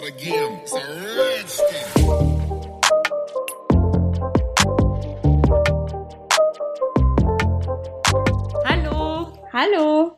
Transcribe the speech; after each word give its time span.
start 0.00 0.08
again. 0.08 0.60
It's 0.62 0.72
a 0.72 0.80
rich 1.16 1.60
Hallo! 8.64 9.32
Hallo! 9.52 10.16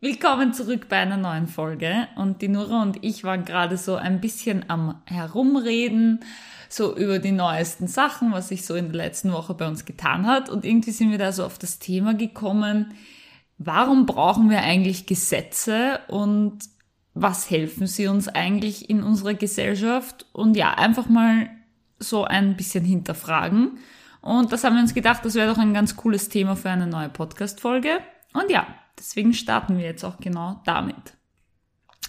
Willkommen 0.00 0.52
zurück 0.52 0.88
bei 0.88 0.96
einer 0.96 1.16
neuen 1.16 1.46
Folge. 1.46 2.08
Und 2.16 2.42
die 2.42 2.48
Nora 2.48 2.82
und 2.82 2.98
ich 3.02 3.24
waren 3.24 3.44
gerade 3.44 3.76
so 3.76 3.94
ein 3.94 4.20
bisschen 4.20 4.68
am 4.68 5.00
Herumreden, 5.06 6.20
so 6.68 6.96
über 6.96 7.18
die 7.18 7.32
neuesten 7.32 7.86
Sachen, 7.86 8.32
was 8.32 8.48
sich 8.48 8.66
so 8.66 8.74
in 8.74 8.86
der 8.86 8.96
letzten 8.96 9.32
Woche 9.32 9.54
bei 9.54 9.68
uns 9.68 9.84
getan 9.84 10.26
hat. 10.26 10.50
Und 10.50 10.64
irgendwie 10.64 10.90
sind 10.90 11.10
wir 11.10 11.18
da 11.18 11.32
so 11.32 11.44
auf 11.44 11.58
das 11.58 11.78
Thema 11.78 12.14
gekommen, 12.14 12.94
warum 13.58 14.06
brauchen 14.06 14.50
wir 14.50 14.62
eigentlich 14.62 15.06
Gesetze 15.06 16.00
und 16.08 16.58
was 17.14 17.50
helfen 17.50 17.86
sie 17.86 18.06
uns 18.06 18.28
eigentlich 18.28 18.88
in 18.88 19.02
unserer 19.02 19.34
Gesellschaft? 19.34 20.26
Und 20.32 20.56
ja, 20.56 20.74
einfach 20.74 21.08
mal 21.08 21.50
so 21.98 22.24
ein 22.24 22.56
bisschen 22.56 22.84
hinterfragen. 22.84 23.78
Und 24.20 24.52
das 24.52 24.64
haben 24.64 24.74
wir 24.76 24.82
uns 24.82 24.94
gedacht, 24.94 25.24
das 25.24 25.34
wäre 25.34 25.48
doch 25.52 25.58
ein 25.58 25.74
ganz 25.74 25.96
cooles 25.96 26.28
Thema 26.28 26.56
für 26.56 26.70
eine 26.70 26.86
neue 26.86 27.08
Podcast-Folge. 27.08 27.98
Und 28.34 28.50
ja, 28.50 28.66
deswegen 28.98 29.34
starten 29.34 29.76
wir 29.78 29.84
jetzt 29.84 30.04
auch 30.04 30.18
genau 30.18 30.60
damit. 30.64 31.14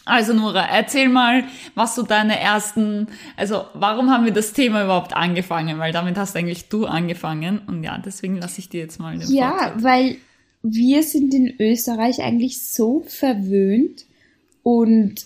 Also 0.06 0.34
Nora, 0.34 0.66
erzähl 0.66 1.08
mal, 1.08 1.46
was 1.76 1.96
so 1.96 2.04
deine 2.04 2.38
ersten, 2.38 3.08
also 3.38 3.66
warum 3.74 4.10
haben 4.12 4.26
wir 4.26 4.34
das 4.34 4.52
Thema 4.52 4.84
überhaupt 4.84 5.16
angefangen? 5.16 5.80
Weil 5.80 5.94
damit 5.94 6.18
hast 6.18 6.36
eigentlich 6.36 6.68
du 6.68 6.86
angefangen. 6.86 7.60
Und 7.68 7.84
ja, 7.84 7.98
deswegen 7.98 8.38
lasse 8.38 8.60
ich 8.60 8.70
dir 8.70 8.82
jetzt 8.82 9.00
mal 9.00 9.18
den 9.18 9.32
Ja, 9.32 9.58
Vortritt. 9.58 9.84
weil 9.84 10.16
wir 10.62 11.04
sind 11.04 11.34
in 11.34 11.54
Österreich 11.60 12.22
eigentlich 12.22 12.68
so 12.70 13.02
verwöhnt 13.08 14.06
und 14.64 15.26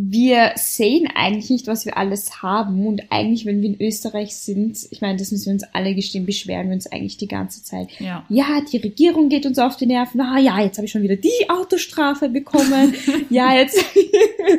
wir 0.00 0.52
sehen 0.54 1.08
eigentlich 1.12 1.50
nicht, 1.50 1.66
was 1.66 1.84
wir 1.84 1.96
alles 1.96 2.40
haben. 2.40 2.86
Und 2.86 3.02
eigentlich, 3.10 3.46
wenn 3.46 3.60
wir 3.62 3.70
in 3.70 3.80
Österreich 3.80 4.36
sind, 4.36 4.78
ich 4.92 5.00
meine, 5.00 5.18
das 5.18 5.32
müssen 5.32 5.46
wir 5.46 5.52
uns 5.54 5.64
alle 5.72 5.92
gestehen, 5.92 6.24
beschweren 6.24 6.68
wir 6.68 6.74
uns 6.74 6.86
eigentlich 6.86 7.16
die 7.16 7.26
ganze 7.26 7.64
Zeit. 7.64 7.88
Ja. 7.98 8.24
Ja, 8.28 8.60
die 8.60 8.76
Regierung 8.76 9.28
geht 9.28 9.44
uns 9.44 9.58
auf 9.58 9.76
die 9.76 9.86
Nerven. 9.86 10.20
Ah 10.20 10.38
ja, 10.38 10.60
jetzt 10.60 10.78
habe 10.78 10.86
ich 10.86 10.92
schon 10.92 11.02
wieder 11.02 11.16
die 11.16 11.50
Autostrafe 11.50 12.28
bekommen. 12.28 12.94
ja, 13.28 13.56
jetzt, 13.56 13.84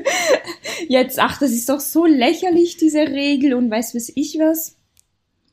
jetzt, 0.89 1.17
ach, 1.20 1.39
das 1.39 1.52
ist 1.52 1.70
doch 1.70 1.80
so 1.80 2.06
lächerlich, 2.06 2.76
diese 2.76 3.00
Regel 3.00 3.54
und 3.54 3.72
weiß 3.72 3.95
was 3.95 4.11
ich 4.14 4.38
was. 4.39 4.76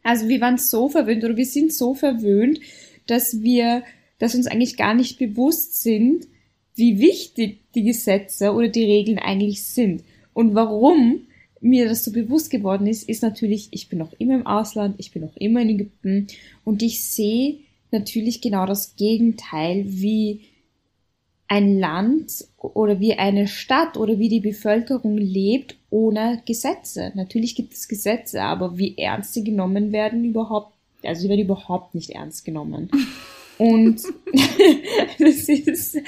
Also 0.03 0.27
wir 0.27 0.41
waren 0.41 0.58
so 0.58 0.89
verwöhnt 0.89 1.23
oder 1.23 1.36
wir 1.36 1.47
sind 1.47 1.73
so 1.73 1.95
verwöhnt, 1.95 2.58
dass 3.06 3.41
wir, 3.42 3.84
dass 4.19 4.34
uns 4.34 4.48
eigentlich 4.48 4.77
gar 4.77 4.95
nicht 4.95 5.17
bewusst 5.17 5.81
sind, 5.81 6.27
wie 6.77 7.01
wichtig 7.01 7.61
die 7.75 7.83
Gesetze 7.83 8.53
oder 8.53 8.69
die 8.69 8.85
Regeln 8.85 9.19
eigentlich 9.19 9.65
sind. 9.65 10.05
Und 10.35 10.55
warum 10.55 11.27
mir 11.61 11.89
das 11.89 12.05
so 12.05 12.13
bewusst 12.13 12.51
geworden 12.51 12.87
ist, 12.87 13.09
ist 13.09 13.23
natürlich, 13.23 13.69
ich 13.71 13.89
bin 13.89 13.99
noch 13.99 14.13
immer 14.19 14.35
im 14.35 14.47
Ausland, 14.47 14.97
ich 14.99 15.11
bin 15.11 15.23
noch 15.23 15.37
immer 15.37 15.63
in 15.63 15.71
Ägypten 15.71 16.27
und 16.65 16.83
ich 16.83 17.03
sehe 17.03 17.57
natürlich 17.91 18.41
genau 18.43 18.67
das 18.67 18.97
Gegenteil, 18.97 19.85
wie 19.87 20.43
ein 21.49 21.79
Land 21.79 22.45
oder 22.59 23.01
wie 23.01 23.15
eine 23.15 23.47
Stadt 23.47 23.97
oder 23.97 24.19
wie 24.19 24.29
die 24.29 24.41
Bevölkerung 24.41 25.17
lebt 25.17 25.77
ohne 25.91 26.43
Gesetze. 26.45 27.13
Natürlich 27.15 27.55
gibt 27.55 27.73
es 27.73 27.89
Gesetze, 27.89 28.43
aber 28.43 28.77
wie 28.77 28.99
ernst 28.99 29.33
sie 29.33 29.45
genommen 29.45 29.93
werden 29.93 30.25
überhaupt, 30.25 30.75
also 31.05 31.23
sie 31.23 31.29
werden 31.29 31.43
überhaupt 31.43 31.95
nicht 31.95 32.11
ernst 32.11 32.45
genommen. 32.45 32.91
Und 33.59 34.03
das 35.19 35.49
ist, 35.49 35.99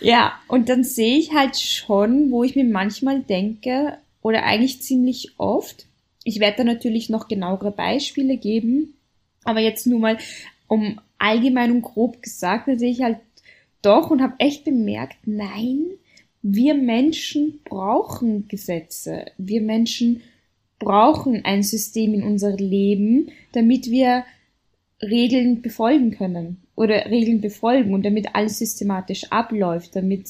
ja, 0.00 0.38
und 0.48 0.68
dann 0.68 0.84
sehe 0.84 1.18
ich 1.18 1.32
halt 1.32 1.58
schon, 1.58 2.30
wo 2.30 2.44
ich 2.44 2.54
mir 2.54 2.64
manchmal 2.64 3.20
denke, 3.20 3.98
oder 4.22 4.44
eigentlich 4.44 4.82
ziemlich 4.82 5.32
oft, 5.38 5.86
ich 6.24 6.40
werde 6.40 6.58
da 6.58 6.64
natürlich 6.64 7.08
noch 7.08 7.28
genauere 7.28 7.70
Beispiele 7.70 8.36
geben, 8.36 8.94
aber 9.44 9.60
jetzt 9.60 9.86
nur 9.86 10.00
mal 10.00 10.18
um 10.66 11.00
allgemein 11.18 11.70
und 11.70 11.82
grob 11.82 12.22
gesagt, 12.22 12.68
da 12.68 12.76
sehe 12.76 12.90
ich 12.90 13.02
halt 13.02 13.18
doch 13.82 14.10
und 14.10 14.20
habe 14.20 14.34
echt 14.38 14.64
bemerkt, 14.64 15.16
nein, 15.26 15.84
wir 16.42 16.74
Menschen 16.74 17.60
brauchen 17.64 18.48
Gesetze. 18.48 19.26
Wir 19.38 19.60
Menschen 19.60 20.22
brauchen 20.78 21.44
ein 21.44 21.62
System 21.62 22.14
in 22.14 22.22
unser 22.22 22.56
Leben, 22.56 23.30
damit 23.52 23.90
wir 23.90 24.24
Regeln 25.02 25.62
befolgen 25.62 26.10
können 26.10 26.62
oder 26.74 27.06
Regeln 27.06 27.40
befolgen 27.40 27.94
und 27.94 28.04
damit 28.04 28.34
alles 28.34 28.58
systematisch 28.58 29.30
abläuft, 29.30 29.94
damit 29.94 30.28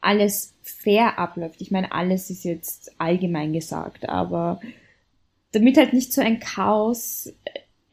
alles 0.00 0.54
fair 0.62 1.18
abläuft. 1.18 1.60
Ich 1.60 1.70
meine, 1.70 1.92
alles 1.92 2.30
ist 2.30 2.44
jetzt 2.44 2.92
allgemein 2.98 3.52
gesagt, 3.52 4.08
aber 4.08 4.60
damit 5.52 5.76
halt 5.76 5.92
nicht 5.92 6.12
so 6.12 6.20
ein 6.20 6.40
Chaos 6.40 7.32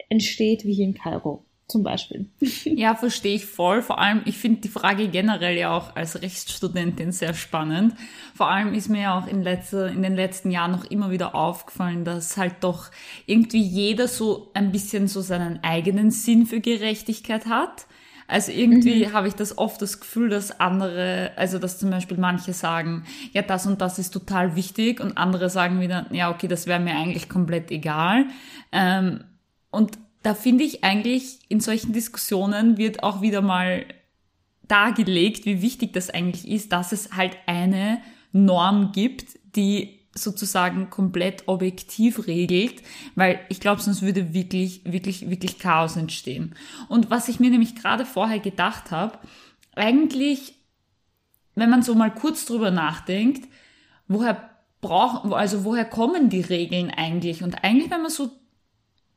entsteht 0.10 0.66
wie 0.66 0.74
hier 0.74 0.86
in 0.86 0.94
Kairo 0.94 1.44
zum 1.68 1.84
Beispiel. 1.84 2.30
Ja, 2.66 2.96
verstehe 2.96 3.36
ich 3.36 3.46
voll. 3.46 3.82
Vor 3.82 4.00
allem, 4.00 4.22
ich 4.26 4.38
finde 4.38 4.62
die 4.62 4.68
Frage 4.68 5.08
generell 5.08 5.58
ja 5.58 5.76
auch 5.76 5.96
als 5.96 6.22
Rechtsstudentin 6.22 7.12
sehr 7.12 7.34
spannend. 7.34 7.96
Vor 8.34 8.50
allem 8.50 8.74
ist 8.74 8.90
mir 8.90 9.02
ja 9.02 9.20
auch 9.20 9.28
in, 9.28 9.44
letzter, 9.44 9.90
in 9.90 10.02
den 10.02 10.16
letzten 10.16 10.52
Jahren 10.52 10.72
noch 10.72 10.86
immer 10.86 11.12
wieder 11.12 11.36
aufgefallen, 11.36 12.06
dass 12.06 12.38
halt 12.38 12.56
doch 12.62 12.92
irgendwie 13.26 13.62
jeder 13.62 14.08
so 14.08 14.52
ein 14.54 14.72
bisschen 14.72 15.08
so 15.08 15.22
seinen 15.22 15.64
eigenen 15.64 16.12
Sinn 16.12 16.46
für 16.46 16.60
Gerechtigkeit 16.60 17.46
hat. 17.46 17.86
Also 18.32 18.54
irgendwie 18.54 19.08
mhm. 19.08 19.14
habe 19.14 19.28
ich 19.28 19.36
das 19.36 19.58
oft 19.58 19.82
das 19.82 20.00
Gefühl, 20.00 20.30
dass 20.30 20.58
andere, 20.60 21.32
also 21.36 21.60
dass 21.60 21.80
zum 21.80 21.90
Beispiel 21.90 22.18
manche 22.18 22.54
sagen, 22.54 23.04
ja, 23.34 23.42
das 23.42 23.68
und 23.68 23.82
das 23.82 24.00
ist 24.00 24.12
total 24.12 24.56
wichtig 24.56 25.02
und 25.02 25.18
andere 25.18 25.50
sagen 25.50 25.82
wieder, 25.82 26.06
ja, 26.12 26.32
okay, 26.32 26.48
das 26.48 26.66
wäre 26.66 26.80
mir 26.80 26.96
eigentlich 26.96 27.28
komplett 27.28 27.72
egal. 27.72 28.26
Ähm, 28.72 29.26
und 29.70 29.98
da 30.24 30.34
finde 30.36 30.64
ich 30.64 30.84
eigentlich, 30.84 31.40
in 31.50 31.60
solchen 31.60 31.94
Diskussionen 31.94 32.78
wird 32.78 33.04
auch 33.04 33.22
wieder 33.22 33.42
mal 33.42 33.86
dargelegt, 34.68 35.46
wie 35.46 35.62
wichtig 35.62 35.94
das 35.94 36.10
eigentlich 36.10 36.48
ist, 36.48 36.72
dass 36.72 36.92
es 36.92 37.14
halt 37.14 37.38
eine 37.46 38.02
Norm 38.32 38.92
gibt, 38.92 39.40
die 39.56 40.00
sozusagen 40.14 40.90
komplett 40.90 41.48
objektiv 41.48 42.28
regelt, 42.28 42.82
weil 43.16 43.40
ich 43.50 43.60
glaube, 43.60 43.82
sonst 43.82 44.02
würde 44.02 44.34
wirklich, 44.34 44.82
wirklich, 44.86 45.30
wirklich 45.30 45.58
Chaos 45.58 45.96
entstehen. 45.96 46.56
Und 46.90 47.10
was 47.10 47.30
ich 47.30 47.40
mir 47.40 47.50
nämlich 47.50 47.76
gerade 47.76 48.06
vorher 48.06 48.40
gedacht 48.40 48.92
habe, 48.92 49.20
eigentlich, 49.76 50.54
wenn 51.56 51.70
man 51.70 51.82
so 51.82 51.96
mal 51.96 52.14
kurz 52.14 52.46
drüber 52.46 52.72
nachdenkt, 52.72 53.48
woher 54.08 54.50
brauchen, 54.82 55.34
also 55.34 55.64
woher 55.64 55.86
kommen 55.86 56.30
die 56.30 56.42
Regeln 56.42 56.92
eigentlich? 56.92 57.44
Und 57.44 57.64
eigentlich, 57.64 57.90
wenn 57.90 58.02
man 58.02 58.12
so 58.12 58.32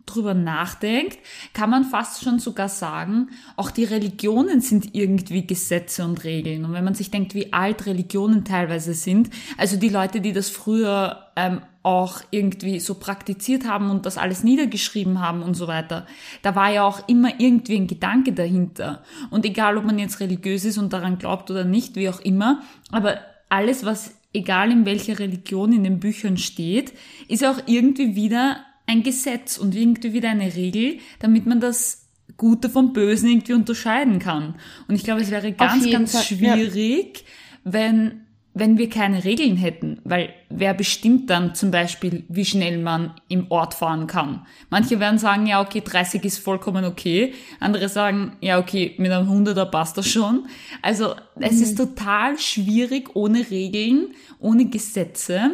drüber 0.06 0.34
nachdenkt, 0.34 1.18
kann 1.52 1.70
man 1.70 1.84
fast 1.84 2.22
schon 2.22 2.38
sogar 2.38 2.68
sagen, 2.68 3.28
auch 3.56 3.70
die 3.70 3.84
Religionen 3.84 4.60
sind 4.60 4.94
irgendwie 4.94 5.46
Gesetze 5.46 6.04
und 6.04 6.24
Regeln. 6.24 6.64
Und 6.64 6.72
wenn 6.72 6.84
man 6.84 6.94
sich 6.94 7.10
denkt, 7.10 7.34
wie 7.34 7.52
alt 7.52 7.86
Religionen 7.86 8.44
teilweise 8.44 8.94
sind, 8.94 9.30
also 9.56 9.76
die 9.76 9.88
Leute, 9.88 10.20
die 10.20 10.32
das 10.32 10.50
früher 10.50 11.26
ähm, 11.36 11.60
auch 11.82 12.20
irgendwie 12.30 12.80
so 12.80 12.94
praktiziert 12.94 13.66
haben 13.66 13.90
und 13.90 14.06
das 14.06 14.18
alles 14.18 14.42
niedergeschrieben 14.42 15.20
haben 15.20 15.42
und 15.42 15.54
so 15.54 15.66
weiter, 15.66 16.06
da 16.42 16.54
war 16.54 16.70
ja 16.70 16.84
auch 16.84 17.08
immer 17.08 17.38
irgendwie 17.38 17.76
ein 17.76 17.86
Gedanke 17.86 18.32
dahinter. 18.32 19.02
Und 19.30 19.44
egal, 19.44 19.76
ob 19.76 19.84
man 19.84 19.98
jetzt 19.98 20.20
religiös 20.20 20.64
ist 20.64 20.78
und 20.78 20.92
daran 20.92 21.18
glaubt 21.18 21.50
oder 21.50 21.64
nicht, 21.64 21.96
wie 21.96 22.08
auch 22.08 22.20
immer, 22.20 22.62
aber 22.90 23.18
alles, 23.48 23.84
was 23.84 24.14
egal 24.32 24.70
in 24.72 24.84
welcher 24.84 25.18
Religion 25.18 25.72
in 25.72 25.84
den 25.84 26.00
Büchern 26.00 26.36
steht, 26.36 26.92
ist 27.28 27.44
auch 27.44 27.58
irgendwie 27.66 28.16
wieder 28.16 28.58
ein 28.86 29.02
Gesetz 29.02 29.58
und 29.58 29.74
irgendwie 29.74 30.12
wieder 30.12 30.30
eine 30.30 30.54
Regel, 30.54 30.98
damit 31.18 31.46
man 31.46 31.60
das 31.60 32.04
Gute 32.36 32.68
vom 32.68 32.92
Bösen 32.92 33.28
irgendwie 33.28 33.54
unterscheiden 33.54 34.18
kann. 34.18 34.56
Und 34.88 34.94
ich 34.94 35.04
glaube, 35.04 35.20
es 35.20 35.30
wäre 35.30 35.52
ganz, 35.52 35.88
ganz 35.90 36.12
Fall, 36.12 36.22
schwierig, 36.22 37.20
ja. 37.20 37.72
wenn, 37.72 38.20
wenn 38.54 38.76
wir 38.76 38.90
keine 38.90 39.24
Regeln 39.24 39.56
hätten, 39.56 40.00
weil 40.04 40.34
wer 40.50 40.74
bestimmt 40.74 41.30
dann 41.30 41.54
zum 41.54 41.70
Beispiel, 41.70 42.24
wie 42.28 42.44
schnell 42.44 42.78
man 42.78 43.14
im 43.28 43.50
Ort 43.50 43.74
fahren 43.74 44.06
kann? 44.06 44.46
Manche 44.68 45.00
werden 45.00 45.18
sagen, 45.18 45.46
ja, 45.46 45.60
okay, 45.60 45.82
30 45.84 46.24
ist 46.24 46.38
vollkommen 46.38 46.84
okay. 46.84 47.34
Andere 47.60 47.88
sagen, 47.88 48.36
ja, 48.40 48.58
okay, 48.58 48.94
mit 48.98 49.12
einem 49.12 49.28
100er 49.28 49.66
passt 49.66 49.96
das 49.96 50.08
schon. 50.08 50.46
Also, 50.82 51.14
es 51.38 51.56
mhm. 51.56 51.62
ist 51.62 51.76
total 51.76 52.38
schwierig, 52.38 53.14
ohne 53.14 53.50
Regeln, 53.50 54.08
ohne 54.40 54.66
Gesetze 54.66 55.52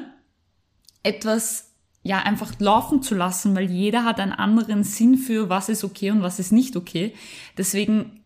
etwas 1.02 1.69
ja, 2.02 2.18
einfach 2.20 2.58
laufen 2.58 3.02
zu 3.02 3.14
lassen, 3.14 3.54
weil 3.54 3.70
jeder 3.70 4.04
hat 4.04 4.20
einen 4.20 4.32
anderen 4.32 4.84
Sinn 4.84 5.16
für, 5.18 5.48
was 5.48 5.68
ist 5.68 5.84
okay 5.84 6.10
und 6.10 6.22
was 6.22 6.38
ist 6.38 6.50
nicht 6.50 6.76
okay. 6.76 7.14
Deswegen 7.58 8.20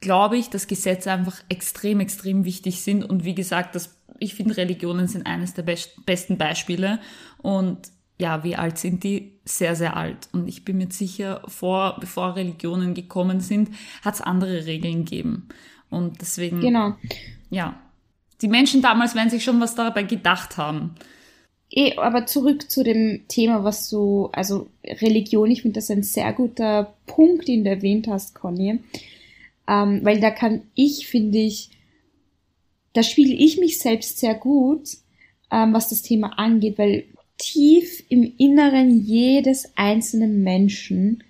glaube 0.00 0.36
ich, 0.36 0.50
dass 0.50 0.68
Gesetze 0.68 1.10
einfach 1.10 1.42
extrem, 1.48 2.00
extrem 2.00 2.44
wichtig 2.44 2.82
sind. 2.82 3.04
Und 3.04 3.24
wie 3.24 3.34
gesagt, 3.34 3.74
das, 3.74 3.98
ich 4.20 4.34
finde, 4.34 4.56
Religionen 4.56 5.08
sind 5.08 5.26
eines 5.26 5.54
der 5.54 5.62
best, 5.62 6.06
besten 6.06 6.38
Beispiele. 6.38 7.00
Und 7.38 7.90
ja, 8.18 8.44
wie 8.44 8.56
alt 8.56 8.78
sind 8.78 9.02
die? 9.02 9.40
Sehr, 9.44 9.74
sehr 9.74 9.96
alt. 9.96 10.28
Und 10.32 10.48
ich 10.48 10.64
bin 10.64 10.78
mir 10.78 10.90
sicher, 10.90 11.42
vor, 11.46 11.96
bevor 11.98 12.36
Religionen 12.36 12.94
gekommen 12.94 13.40
sind, 13.40 13.70
hat 14.04 14.14
es 14.14 14.20
andere 14.20 14.64
Regeln 14.64 15.04
gegeben. 15.04 15.48
Und 15.90 16.20
deswegen, 16.20 16.60
genau. 16.60 16.96
ja, 17.50 17.74
die 18.42 18.48
Menschen 18.48 18.82
damals 18.82 19.14
werden 19.14 19.30
sich 19.30 19.44
schon 19.44 19.60
was 19.60 19.74
dabei 19.74 20.04
gedacht 20.04 20.56
haben. 20.56 20.94
Eh, 21.70 21.96
aber 21.96 22.26
zurück 22.26 22.70
zu 22.70 22.84
dem 22.84 23.22
Thema, 23.28 23.64
was 23.64 23.88
du, 23.90 24.28
also 24.32 24.68
Religion, 24.84 25.50
ich 25.50 25.62
finde 25.62 25.80
das 25.80 25.90
ein 25.90 26.02
sehr 26.02 26.32
guter 26.32 26.94
Punkt, 27.06 27.48
den 27.48 27.64
du 27.64 27.70
erwähnt 27.70 28.06
hast, 28.08 28.34
Conny. 28.34 28.78
Ähm, 29.68 30.00
weil 30.02 30.20
da 30.20 30.30
kann 30.30 30.62
ich, 30.74 31.08
finde 31.08 31.38
ich, 31.38 31.70
da 32.92 33.02
spiele 33.02 33.34
ich 33.34 33.58
mich 33.58 33.78
selbst 33.78 34.18
sehr 34.18 34.34
gut, 34.34 34.88
ähm, 35.50 35.72
was 35.72 35.88
das 35.88 36.02
Thema 36.02 36.38
angeht, 36.38 36.78
weil 36.78 37.04
tief 37.36 38.04
im 38.08 38.32
Inneren 38.38 39.04
jedes 39.04 39.72
einzelnen 39.76 40.42
Menschen, 40.42 41.24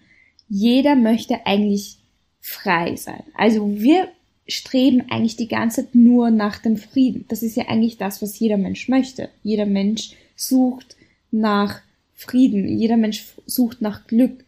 jeder 0.48 0.94
möchte 0.94 1.46
eigentlich 1.46 1.98
frei 2.40 2.94
sein. 2.96 3.24
Also 3.34 3.80
wir 3.80 4.08
streben 4.46 5.02
eigentlich 5.10 5.36
die 5.36 5.48
ganze 5.48 5.84
Zeit 5.84 5.94
nur 5.94 6.30
nach 6.30 6.58
dem 6.58 6.76
Frieden. 6.76 7.24
Das 7.28 7.42
ist 7.42 7.56
ja 7.56 7.64
eigentlich 7.66 7.96
das, 7.96 8.22
was 8.22 8.38
jeder 8.38 8.58
Mensch 8.58 8.88
möchte. 8.88 9.30
Jeder 9.42 9.66
Mensch 9.66 10.12
sucht 10.36 10.96
nach 11.30 11.80
Frieden. 12.14 12.78
Jeder 12.78 12.96
Mensch 12.96 13.24
sucht 13.46 13.82
nach 13.82 14.06
Glück. 14.06 14.44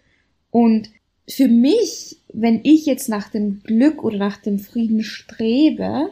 Und 0.50 0.90
für 1.28 1.48
mich, 1.48 2.18
wenn 2.32 2.60
ich 2.62 2.86
jetzt 2.86 3.08
nach 3.08 3.28
dem 3.28 3.62
Glück 3.62 4.02
oder 4.04 4.16
nach 4.16 4.36
dem 4.36 4.58
Frieden 4.58 5.02
strebe, 5.02 6.10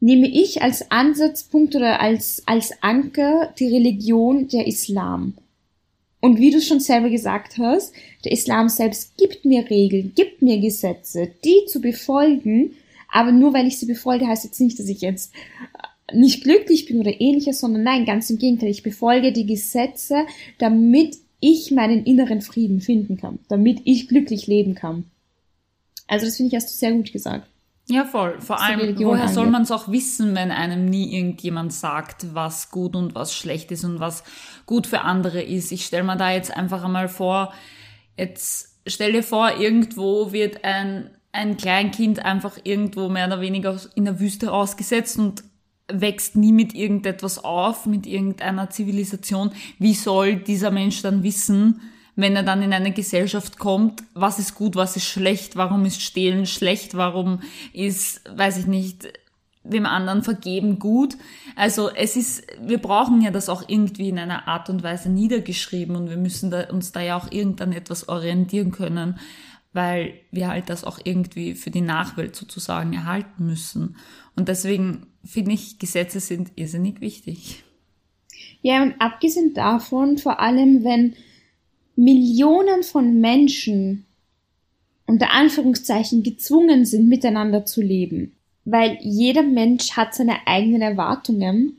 nehme 0.00 0.28
ich 0.28 0.62
als 0.62 0.90
Ansatzpunkt 0.90 1.76
oder 1.76 2.00
als, 2.00 2.42
als 2.46 2.72
Anker 2.82 3.54
die 3.58 3.68
Religion 3.68 4.48
der 4.48 4.66
Islam. 4.66 5.34
Und 6.20 6.38
wie 6.38 6.50
du 6.50 6.60
schon 6.60 6.80
selber 6.80 7.08
gesagt 7.08 7.58
hast, 7.58 7.94
der 8.24 8.32
Islam 8.32 8.68
selbst 8.68 9.16
gibt 9.16 9.44
mir 9.44 9.68
Regeln, 9.70 10.12
gibt 10.14 10.42
mir 10.42 10.58
Gesetze, 10.60 11.30
die 11.44 11.64
zu 11.66 11.80
befolgen, 11.80 12.72
aber 13.10 13.32
nur 13.32 13.54
weil 13.54 13.66
ich 13.66 13.78
sie 13.78 13.86
befolge, 13.86 14.26
heißt 14.26 14.44
jetzt 14.44 14.60
nicht, 14.60 14.78
dass 14.78 14.88
ich 14.88 15.00
jetzt 15.00 15.32
nicht 16.14 16.42
glücklich 16.42 16.86
bin 16.86 17.00
oder 17.00 17.20
ähnliches, 17.20 17.60
sondern 17.60 17.82
nein, 17.82 18.04
ganz 18.04 18.30
im 18.30 18.38
Gegenteil, 18.38 18.70
ich 18.70 18.82
befolge 18.82 19.32
die 19.32 19.46
Gesetze, 19.46 20.26
damit 20.58 21.16
ich 21.40 21.70
meinen 21.70 22.04
inneren 22.04 22.42
Frieden 22.42 22.80
finden 22.80 23.16
kann, 23.16 23.38
damit 23.48 23.80
ich 23.84 24.08
glücklich 24.08 24.46
leben 24.46 24.74
kann. 24.74 25.04
Also 26.06 26.26
das 26.26 26.36
finde 26.36 26.48
ich, 26.50 26.56
hast 26.56 26.72
du 26.72 26.76
sehr 26.76 26.92
gut 26.92 27.12
gesagt. 27.12 27.46
Ja, 27.88 28.04
voll. 28.04 28.40
Vor 28.40 28.60
allem, 28.60 28.96
woher 29.00 29.22
angeht. 29.22 29.34
soll 29.34 29.50
man 29.50 29.62
es 29.62 29.72
auch 29.72 29.88
wissen, 29.88 30.34
wenn 30.36 30.52
einem 30.52 30.84
nie 30.86 31.12
irgendjemand 31.16 31.72
sagt, 31.72 32.34
was 32.34 32.70
gut 32.70 32.94
und 32.94 33.14
was 33.14 33.34
schlecht 33.34 33.72
ist 33.72 33.84
und 33.84 33.98
was 33.98 34.22
gut 34.64 34.86
für 34.86 35.00
andere 35.00 35.42
ist? 35.42 35.72
Ich 35.72 35.86
stelle 35.86 36.04
mir 36.04 36.16
da 36.16 36.30
jetzt 36.30 36.56
einfach 36.56 36.84
einmal 36.84 37.08
vor, 37.08 37.52
jetzt 38.16 38.78
stell 38.86 39.12
dir 39.12 39.24
vor, 39.24 39.58
irgendwo 39.58 40.30
wird 40.30 40.64
ein, 40.64 41.10
ein 41.32 41.56
Kleinkind 41.56 42.24
einfach 42.24 42.58
irgendwo 42.62 43.08
mehr 43.08 43.26
oder 43.26 43.40
weniger 43.40 43.80
in 43.96 44.04
der 44.04 44.20
Wüste 44.20 44.52
ausgesetzt 44.52 45.18
und 45.18 45.42
wächst 45.92 46.36
nie 46.36 46.52
mit 46.52 46.74
irgendetwas 46.74 47.42
auf, 47.42 47.86
mit 47.86 48.06
irgendeiner 48.06 48.70
Zivilisation. 48.70 49.52
Wie 49.78 49.94
soll 49.94 50.36
dieser 50.36 50.70
Mensch 50.70 51.02
dann 51.02 51.22
wissen, 51.22 51.80
wenn 52.16 52.36
er 52.36 52.42
dann 52.42 52.62
in 52.62 52.72
eine 52.72 52.92
Gesellschaft 52.92 53.58
kommt, 53.58 54.02
was 54.14 54.38
ist 54.38 54.54
gut, 54.54 54.76
was 54.76 54.96
ist 54.96 55.06
schlecht, 55.06 55.56
warum 55.56 55.84
ist 55.84 56.02
Stehlen 56.02 56.46
schlecht, 56.46 56.94
warum 56.94 57.40
ist, 57.72 58.22
weiß 58.36 58.58
ich 58.58 58.66
nicht, 58.66 59.08
dem 59.62 59.86
anderen 59.86 60.22
vergeben 60.22 60.78
gut. 60.78 61.16
Also 61.54 61.90
es 61.90 62.16
ist, 62.16 62.46
wir 62.62 62.78
brauchen 62.78 63.20
ja 63.20 63.30
das 63.30 63.48
auch 63.48 63.62
irgendwie 63.68 64.08
in 64.08 64.18
einer 64.18 64.48
Art 64.48 64.70
und 64.70 64.82
Weise 64.82 65.10
niedergeschrieben 65.10 65.96
und 65.96 66.08
wir 66.08 66.16
müssen 66.16 66.50
da, 66.50 66.70
uns 66.70 66.92
da 66.92 67.00
ja 67.00 67.16
auch 67.16 67.30
irgendwann 67.30 67.72
etwas 67.72 68.08
orientieren 68.08 68.70
können, 68.70 69.18
weil 69.72 70.14
wir 70.30 70.48
halt 70.48 70.68
das 70.68 70.84
auch 70.84 70.98
irgendwie 71.04 71.54
für 71.54 71.70
die 71.70 71.80
Nachwelt 71.80 72.34
sozusagen 72.34 72.92
erhalten 72.92 73.46
müssen. 73.46 73.96
Und 74.36 74.48
deswegen 74.48 75.06
finde 75.24 75.52
ich, 75.52 75.78
Gesetze 75.78 76.20
sind 76.20 76.52
irrsinnig 76.56 77.00
wichtig. 77.00 77.62
Ja, 78.62 78.82
und 78.82 78.94
abgesehen 79.00 79.54
davon, 79.54 80.18
vor 80.18 80.40
allem 80.40 80.84
wenn 80.84 81.14
Millionen 81.96 82.82
von 82.82 83.20
Menschen 83.20 84.06
unter 85.06 85.30
Anführungszeichen 85.30 86.22
gezwungen 86.22 86.84
sind, 86.84 87.08
miteinander 87.08 87.64
zu 87.64 87.82
leben. 87.82 88.36
Weil 88.64 88.98
jeder 89.00 89.42
Mensch 89.42 89.92
hat 89.92 90.14
seine 90.14 90.46
eigenen 90.46 90.82
Erwartungen 90.82 91.76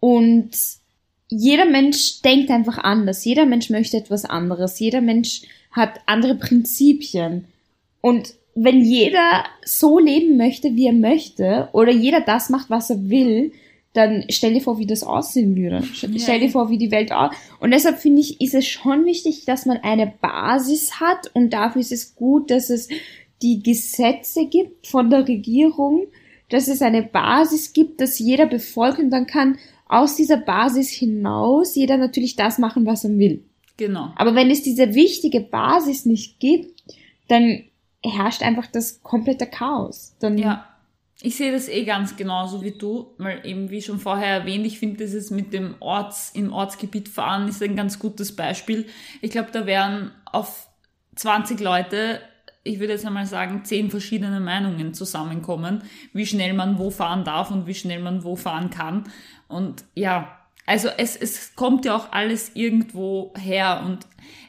und 0.00 0.50
jeder 1.28 1.64
Mensch 1.64 2.22
denkt 2.22 2.50
einfach 2.50 2.78
anders. 2.78 3.24
Jeder 3.24 3.46
Mensch 3.46 3.70
möchte 3.70 3.96
etwas 3.96 4.24
anderes. 4.24 4.78
Jeder 4.80 5.00
Mensch 5.00 5.42
hat 5.70 6.00
andere 6.06 6.34
Prinzipien. 6.34 7.46
Und 8.00 8.34
wenn 8.54 8.84
jeder 8.84 9.44
so 9.64 9.98
leben 9.98 10.36
möchte, 10.36 10.74
wie 10.74 10.86
er 10.86 10.92
möchte, 10.92 11.68
oder 11.72 11.92
jeder 11.92 12.20
das 12.20 12.50
macht, 12.50 12.70
was 12.70 12.90
er 12.90 13.08
will, 13.08 13.52
dann 13.92 14.24
stell 14.28 14.54
dir 14.54 14.60
vor, 14.60 14.78
wie 14.78 14.86
das 14.86 15.02
aussehen 15.02 15.56
würde. 15.56 15.82
Stell 15.92 16.40
dir 16.40 16.50
vor, 16.50 16.70
wie 16.70 16.78
die 16.78 16.92
Welt 16.92 17.12
aussieht. 17.12 17.38
Und 17.58 17.72
deshalb 17.72 17.98
finde 17.98 18.20
ich, 18.20 18.40
ist 18.40 18.54
es 18.54 18.66
schon 18.66 19.04
wichtig, 19.04 19.44
dass 19.46 19.66
man 19.66 19.78
eine 19.78 20.12
Basis 20.20 21.00
hat 21.00 21.30
und 21.34 21.52
dafür 21.52 21.80
ist 21.80 21.92
es 21.92 22.14
gut, 22.14 22.50
dass 22.50 22.70
es 22.70 22.88
die 23.42 23.62
Gesetze 23.62 24.46
gibt 24.46 24.86
von 24.86 25.10
der 25.10 25.26
Regierung, 25.26 26.06
dass 26.50 26.68
es 26.68 26.82
eine 26.82 27.02
Basis 27.02 27.72
gibt, 27.72 28.00
dass 28.00 28.18
jeder 28.18 28.46
befolgt 28.46 28.98
und 28.98 29.10
dann 29.10 29.26
kann 29.26 29.58
aus 29.88 30.14
dieser 30.14 30.36
Basis 30.36 30.90
hinaus 30.90 31.74
jeder 31.74 31.96
natürlich 31.96 32.36
das 32.36 32.58
machen, 32.58 32.86
was 32.86 33.04
er 33.04 33.18
will. 33.18 33.42
Genau. 33.80 34.12
Aber 34.16 34.34
wenn 34.34 34.50
es 34.50 34.62
diese 34.62 34.94
wichtige 34.94 35.40
Basis 35.40 36.04
nicht 36.04 36.38
gibt, 36.38 36.82
dann 37.28 37.64
herrscht 38.04 38.42
einfach 38.42 38.66
das 38.66 39.02
komplette 39.02 39.46
Chaos. 39.46 40.14
Dann 40.20 40.36
ja. 40.36 40.66
Ich 41.22 41.36
sehe 41.36 41.50
das 41.50 41.66
eh 41.68 41.84
ganz 41.84 42.16
genauso 42.16 42.62
wie 42.62 42.72
du, 42.72 43.14
weil 43.16 43.40
eben 43.46 43.70
wie 43.70 43.80
schon 43.80 43.98
vorher 43.98 44.40
erwähnt, 44.40 44.66
ich 44.66 44.78
finde 44.78 44.98
dieses 44.98 45.30
mit 45.30 45.54
dem 45.54 45.76
Orts, 45.80 46.30
im 46.34 46.52
Ortsgebiet 46.52 47.08
fahren 47.08 47.48
ist 47.48 47.62
ein 47.62 47.74
ganz 47.74 47.98
gutes 47.98 48.36
Beispiel. 48.36 48.86
Ich 49.22 49.30
glaube, 49.30 49.48
da 49.50 49.64
wären 49.64 50.12
auf 50.26 50.68
20 51.16 51.58
Leute, 51.60 52.20
ich 52.64 52.80
würde 52.80 52.92
jetzt 52.92 53.06
einmal 53.06 53.26
sagen, 53.26 53.64
10 53.64 53.90
verschiedene 53.90 54.40
Meinungen 54.40 54.92
zusammenkommen, 54.92 55.84
wie 56.12 56.26
schnell 56.26 56.52
man 56.52 56.78
wo 56.78 56.90
fahren 56.90 57.24
darf 57.24 57.50
und 57.50 57.66
wie 57.66 57.74
schnell 57.74 58.00
man 58.00 58.24
wo 58.24 58.36
fahren 58.36 58.68
kann. 58.68 59.04
Und 59.48 59.84
ja, 59.94 60.39
also 60.70 60.88
es, 60.96 61.16
es 61.16 61.56
kommt 61.56 61.84
ja 61.84 61.96
auch 61.96 62.12
alles 62.12 62.52
irgendwo 62.54 63.34
her 63.36 63.82
und 63.84 64.06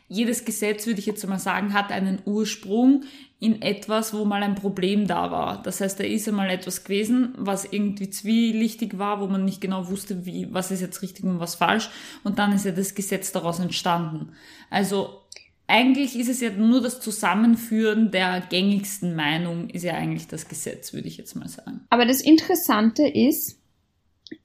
jedes 0.08 0.46
Gesetz, 0.46 0.86
würde 0.86 1.00
ich 1.00 1.08
jetzt 1.08 1.28
mal 1.28 1.40
sagen, 1.40 1.74
hat 1.74 1.92
einen 1.92 2.20
Ursprung 2.26 3.06
in 3.40 3.64
etwas, 3.64 4.14
wo 4.14 4.24
mal 4.24 4.44
ein 4.44 4.54
Problem 4.54 5.08
da 5.08 5.32
war. 5.32 5.64
Das 5.64 5.82
heißt, 5.82 6.00
da 6.00 6.04
ist 6.04 6.28
einmal 6.28 6.52
etwas 6.52 6.84
gewesen, 6.84 7.34
was 7.38 7.66
irgendwie 7.66 8.12
zwielichtig 8.12 9.00
war, 9.00 9.20
wo 9.20 9.26
man 9.26 9.46
nicht 9.46 9.62
genau 9.62 9.90
wusste, 9.90 10.28
wie, 10.28 10.48
was 10.54 10.70
ist 10.70 10.82
jetzt 10.82 11.02
richtig 11.02 11.26
und 11.26 11.40
was 11.40 11.56
falsch. 11.56 11.90
Und 12.24 12.38
dann 12.38 12.52
ist 12.52 12.66
ja 12.66 12.72
das 12.72 12.94
Gesetz 12.94 13.32
daraus 13.32 13.58
entstanden. 13.58 14.34
Also 14.70 15.22
eigentlich 15.66 16.16
ist 16.16 16.30
es 16.30 16.40
ja 16.40 16.52
nur 16.52 16.82
das 16.82 17.00
Zusammenführen 17.00 18.12
der 18.12 18.42
gängigsten 18.42 19.16
Meinung, 19.16 19.72
ist 19.72 19.84
ja 19.84 19.94
eigentlich 19.94 20.28
das 20.28 20.48
Gesetz, 20.48 20.94
würde 20.94 21.08
ich 21.08 21.18
jetzt 21.18 21.36
mal 21.36 21.48
sagen. 21.48 21.82
Aber 21.90 22.06
das 22.06 22.22
Interessante 22.22 23.08
ist, 23.08 23.61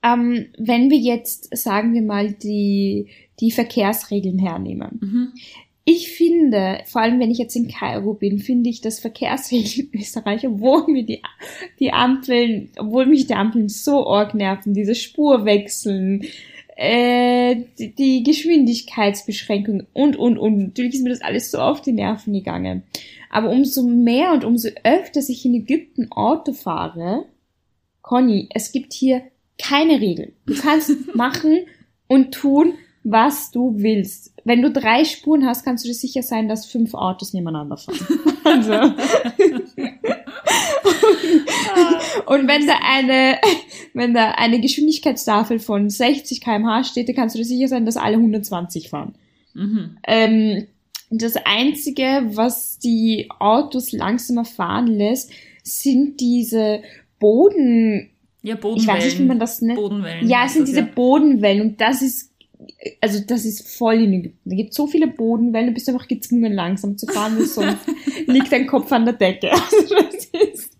ähm, 0.02 0.46
wenn 0.58 0.90
wir 0.90 0.98
jetzt, 0.98 1.56
sagen 1.56 1.94
wir 1.94 2.02
mal, 2.02 2.32
die, 2.32 3.08
die 3.40 3.50
Verkehrsregeln 3.50 4.38
hernehmen. 4.38 4.98
Mhm. 5.00 5.32
Ich 5.88 6.10
finde, 6.10 6.80
vor 6.86 7.02
allem 7.02 7.20
wenn 7.20 7.30
ich 7.30 7.38
jetzt 7.38 7.54
in 7.54 7.68
Kairo 7.68 8.14
bin, 8.14 8.40
finde 8.40 8.68
ich 8.68 8.80
das 8.80 8.98
Verkehrsregeln 8.98 9.88
in 9.92 10.00
Österreich, 10.00 10.44
obwohl 10.46 10.86
mir 10.88 11.04
die, 11.04 11.22
die 11.78 11.92
Ampeln, 11.92 12.70
obwohl 12.76 13.06
mich 13.06 13.26
die 13.26 13.34
Ampeln 13.34 13.68
so 13.68 14.06
arg 14.06 14.34
nerven, 14.34 14.74
diese 14.74 14.96
Spurwechseln, 14.96 16.24
äh, 16.76 17.56
die, 17.78 17.94
die 17.94 18.22
Geschwindigkeitsbeschränkung 18.22 19.86
und, 19.92 20.16
und, 20.16 20.38
und. 20.38 20.58
Natürlich 20.58 20.94
ist 20.94 21.02
mir 21.04 21.10
das 21.10 21.22
alles 21.22 21.50
so 21.50 21.58
auf 21.58 21.80
die 21.80 21.92
Nerven 21.92 22.32
gegangen. 22.32 22.82
Aber 23.30 23.50
umso 23.50 23.84
mehr 23.84 24.32
und 24.32 24.44
umso 24.44 24.68
öfter 24.84 25.20
ich 25.20 25.44
in 25.44 25.54
Ägypten 25.54 26.10
Auto 26.10 26.52
fahre, 26.52 27.26
Conny, 28.02 28.48
es 28.54 28.72
gibt 28.72 28.92
hier 28.92 29.22
keine 29.58 30.00
Regeln. 30.00 30.32
Du 30.46 30.54
kannst 30.54 30.90
machen 31.14 31.66
und 32.06 32.32
tun, 32.32 32.74
was 33.04 33.50
du 33.50 33.74
willst. 33.76 34.32
Wenn 34.44 34.62
du 34.62 34.70
drei 34.70 35.04
Spuren 35.04 35.46
hast, 35.46 35.64
kannst 35.64 35.84
du 35.84 35.88
dir 35.88 35.94
sicher 35.94 36.22
sein, 36.22 36.48
dass 36.48 36.66
fünf 36.66 36.94
Autos 36.94 37.32
nebeneinander 37.32 37.76
fahren. 37.76 37.98
Also. 38.46 38.74
und 42.26 42.46
wenn 42.46 42.64
da 42.64 42.78
eine, 42.80 43.40
wenn 43.92 44.14
da 44.14 44.30
eine 44.32 44.60
Geschwindigkeitstafel 44.60 45.58
von 45.58 45.90
60 45.90 46.40
kmh 46.40 46.84
steht, 46.84 47.08
dann 47.08 47.16
kannst 47.16 47.34
du 47.34 47.40
dir 47.40 47.44
sicher 47.44 47.66
sein, 47.66 47.86
dass 47.86 47.96
alle 47.96 48.18
120 48.18 48.88
fahren. 48.88 49.16
Mhm. 49.54 49.98
Ähm, 50.06 50.66
das 51.10 51.36
einzige, 51.44 52.22
was 52.34 52.78
die 52.78 53.28
Autos 53.38 53.92
langsamer 53.92 54.44
fahren 54.44 54.86
lässt, 54.86 55.32
sind 55.62 56.20
diese 56.20 56.82
Boden, 57.18 58.10
ja, 58.46 58.54
Bodenwellen. 58.54 58.80
Ich 58.80 58.86
weiß 58.86 59.04
nicht, 59.04 59.18
wie 59.18 59.24
man 59.24 59.40
das 59.40 59.60
nennt. 59.60 59.76
Bodenwellen. 59.76 60.28
Ja, 60.28 60.44
es 60.46 60.54
sind 60.54 60.68
diese 60.68 60.80
ja. 60.80 60.88
Bodenwellen 60.94 61.62
und 61.62 61.80
das 61.80 62.00
ist 62.00 62.32
also 63.00 63.20
das 63.26 63.44
ist 63.44 63.76
voll 63.76 63.96
in. 63.96 64.38
Da 64.44 64.56
gibt 64.56 64.72
so 64.72 64.86
viele 64.86 65.08
Bodenwellen, 65.08 65.68
du 65.68 65.74
bist 65.74 65.88
einfach 65.88 66.08
gezwungen 66.08 66.52
langsam 66.52 66.96
zu 66.96 67.06
fahren, 67.06 67.36
weil 67.36 67.46
sonst 67.46 67.78
liegt 68.26 68.50
dein 68.52 68.66
Kopf 68.66 68.90
an 68.92 69.04
der 69.04 69.14
Decke. 69.14 69.50
Also, 70.36 70.52
ist, 70.52 70.76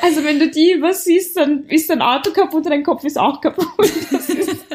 also 0.00 0.24
wenn 0.24 0.38
du 0.38 0.48
die 0.50 0.72
übersiehst, 0.72 1.36
dann 1.36 1.64
ist 1.66 1.90
dein 1.90 2.00
Auto 2.00 2.30
kaputt 2.30 2.64
und 2.64 2.70
dein 2.70 2.82
Kopf 2.82 3.04
ist 3.04 3.18
auch 3.18 3.40
kaputt. 3.40 3.66
Ist, 3.80 4.66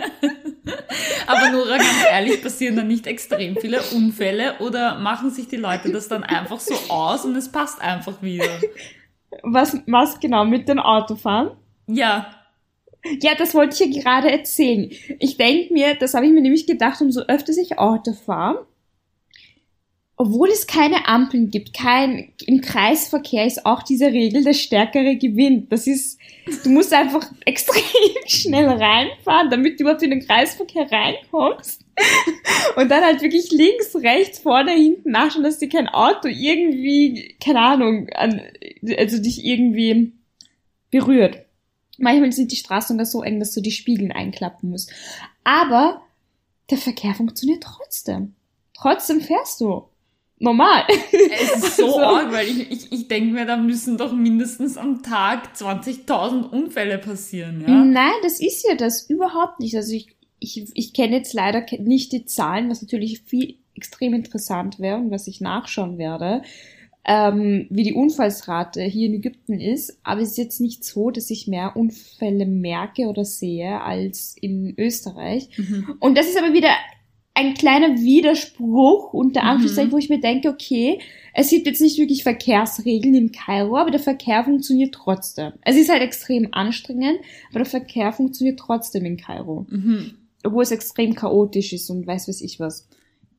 Aber 1.27 1.49
nur 1.51 1.67
ganz 1.67 1.83
ehrlich, 2.09 2.41
passieren 2.41 2.75
dann 2.75 2.87
nicht 2.87 3.07
extrem 3.07 3.55
viele 3.55 3.81
Unfälle 3.93 4.55
oder 4.59 4.99
machen 4.99 5.31
sich 5.31 5.47
die 5.47 5.55
Leute 5.55 5.91
das 5.91 6.07
dann 6.07 6.23
einfach 6.23 6.59
so 6.59 6.75
aus 6.89 7.25
und 7.25 7.35
es 7.35 7.51
passt 7.51 7.81
einfach 7.81 8.21
wieder? 8.21 8.59
Was, 9.41 9.77
was 9.87 10.19
genau 10.19 10.45
mit 10.45 10.69
dem 10.69 10.79
Autofahren? 10.79 11.51
Ja. 11.87 12.31
Ja, 13.21 13.35
das 13.35 13.53
wollte 13.53 13.75
ich 13.75 13.95
ja 13.95 14.01
gerade 14.01 14.31
erzählen. 14.31 14.89
Ich 15.19 15.37
denke 15.37 15.73
mir, 15.73 15.95
das 15.95 16.13
habe 16.13 16.25
ich 16.25 16.31
mir 16.31 16.41
nämlich 16.41 16.65
gedacht, 16.65 17.01
umso 17.01 17.21
öfter 17.21 17.53
ich 17.53 17.77
Auto 17.77 18.13
fahre, 18.13 18.65
obwohl 20.17 20.49
es 20.49 20.65
keine 20.65 21.07
Ampeln 21.07 21.51
gibt, 21.51 21.73
kein, 21.73 22.31
im 22.45 22.61
Kreisverkehr 22.61 23.45
ist 23.45 23.65
auch 23.65 23.83
diese 23.83 24.07
Regel, 24.07 24.43
der 24.43 24.53
Stärkere 24.53 25.17
gewinnt. 25.17 25.71
Das 25.71 25.87
ist, 25.87 26.17
du 26.63 26.69
musst 26.69 26.93
einfach 26.93 27.29
extrem 27.45 27.83
schnell 28.25 28.69
reinfahren, 28.69 29.49
damit 29.49 29.77
du 29.77 29.83
überhaupt 29.83 30.03
in 30.03 30.11
den 30.11 30.25
Kreisverkehr 30.25 30.89
reinkommst. 30.89 31.81
Und 32.77 32.89
dann 32.89 33.03
halt 33.03 33.21
wirklich 33.21 33.51
links, 33.51 33.95
rechts, 33.95 34.39
vorne, 34.39 34.71
hinten 34.71 35.11
nachschauen, 35.11 35.43
dass 35.43 35.59
dir 35.59 35.69
kein 35.69 35.89
Auto 35.89 36.29
irgendwie, 36.29 37.35
keine 37.43 37.59
Ahnung, 37.59 38.09
an, 38.11 38.41
also 38.97 39.21
dich 39.21 39.45
irgendwie 39.45 40.13
berührt. 40.91 41.44
Manchmal 41.97 42.31
sind 42.31 42.51
die 42.51 42.57
Straßen 42.57 42.95
sogar 42.95 43.05
so 43.05 43.23
eng, 43.23 43.39
dass 43.39 43.53
du 43.53 43.61
die 43.61 43.71
Spiegeln 43.71 44.11
einklappen 44.11 44.69
musst. 44.69 44.91
Aber 45.43 46.01
der 46.69 46.77
Verkehr 46.77 47.13
funktioniert 47.13 47.63
trotzdem. 47.63 48.33
Trotzdem 48.73 49.21
fährst 49.21 49.61
du 49.61 49.85
normal. 50.39 50.83
Es 51.11 51.63
ist 51.63 51.77
so, 51.77 51.89
so. 51.91 51.99
arg, 51.99 52.31
weil 52.31 52.47
ich, 52.47 52.71
ich, 52.71 52.91
ich 52.91 53.07
denke 53.07 53.33
mir, 53.33 53.45
da 53.45 53.57
müssen 53.57 53.97
doch 53.97 54.13
mindestens 54.13 54.77
am 54.77 55.03
Tag 55.03 55.55
20.000 55.55 56.49
Unfälle 56.49 56.97
passieren, 56.97 57.61
ja? 57.61 57.83
Nein, 57.83 58.13
das 58.23 58.39
ist 58.39 58.67
ja 58.67 58.75
das 58.75 59.09
überhaupt 59.09 59.59
nicht. 59.59 59.75
Also 59.75 59.93
ich, 59.93 60.15
ich, 60.39 60.65
ich 60.73 60.93
kenne 60.93 61.17
jetzt 61.17 61.33
leider 61.33 61.65
nicht 61.79 62.11
die 62.11 62.25
Zahlen, 62.25 62.69
was 62.69 62.81
natürlich 62.81 63.21
viel 63.21 63.57
extrem 63.75 64.13
interessant 64.13 64.79
wäre 64.79 64.97
und 64.97 65.11
was 65.11 65.27
ich 65.27 65.41
nachschauen 65.41 65.97
werde, 65.97 66.43
ähm, 67.05 67.67
wie 67.69 67.83
die 67.83 67.93
Unfallsrate 67.93 68.81
hier 68.81 69.07
in 69.07 69.15
Ägypten 69.15 69.59
ist. 69.59 69.99
Aber 70.03 70.21
es 70.21 70.31
ist 70.31 70.37
jetzt 70.37 70.61
nicht 70.61 70.83
so, 70.83 71.11
dass 71.11 71.29
ich 71.29 71.47
mehr 71.47 71.75
Unfälle 71.75 72.45
merke 72.45 73.03
oder 73.03 73.25
sehe 73.25 73.81
als 73.81 74.35
in 74.39 74.73
Österreich. 74.77 75.49
Mhm. 75.57 75.95
Und 75.99 76.17
das 76.17 76.27
ist 76.27 76.37
aber 76.37 76.53
wieder 76.53 76.69
ein 77.35 77.53
kleiner 77.53 77.99
Widerspruch 77.99 79.13
unter 79.13 79.43
mhm. 79.43 79.49
Anführungszeichen, 79.49 79.89
mhm. 79.89 79.93
wo 79.93 79.97
ich 79.97 80.09
mir 80.09 80.19
denke, 80.19 80.49
okay, 80.49 80.99
es 81.33 81.49
gibt 81.49 81.67
jetzt 81.67 81.81
nicht 81.81 81.99
wirklich 81.99 82.23
Verkehrsregeln 82.23 83.13
in 83.13 83.31
Kairo, 83.31 83.77
aber 83.77 83.91
der 83.91 83.99
Verkehr 83.99 84.43
funktioniert 84.43 84.95
trotzdem. 84.95 85.51
Es 85.61 85.75
ist 85.75 85.89
halt 85.89 86.01
extrem 86.01 86.47
anstrengend, 86.53 87.19
aber 87.49 87.59
der 87.59 87.65
Verkehr 87.65 88.13
funktioniert 88.13 88.57
trotzdem 88.57 89.05
in 89.05 89.17
Kairo. 89.17 89.67
Mhm. 89.69 90.13
Obwohl 90.43 90.63
es 90.63 90.71
extrem 90.71 91.13
chaotisch 91.13 91.73
ist 91.73 91.89
und 91.89 92.07
weiß 92.07 92.27
was 92.29 92.39
ich 92.39 92.59
was. 92.59 92.87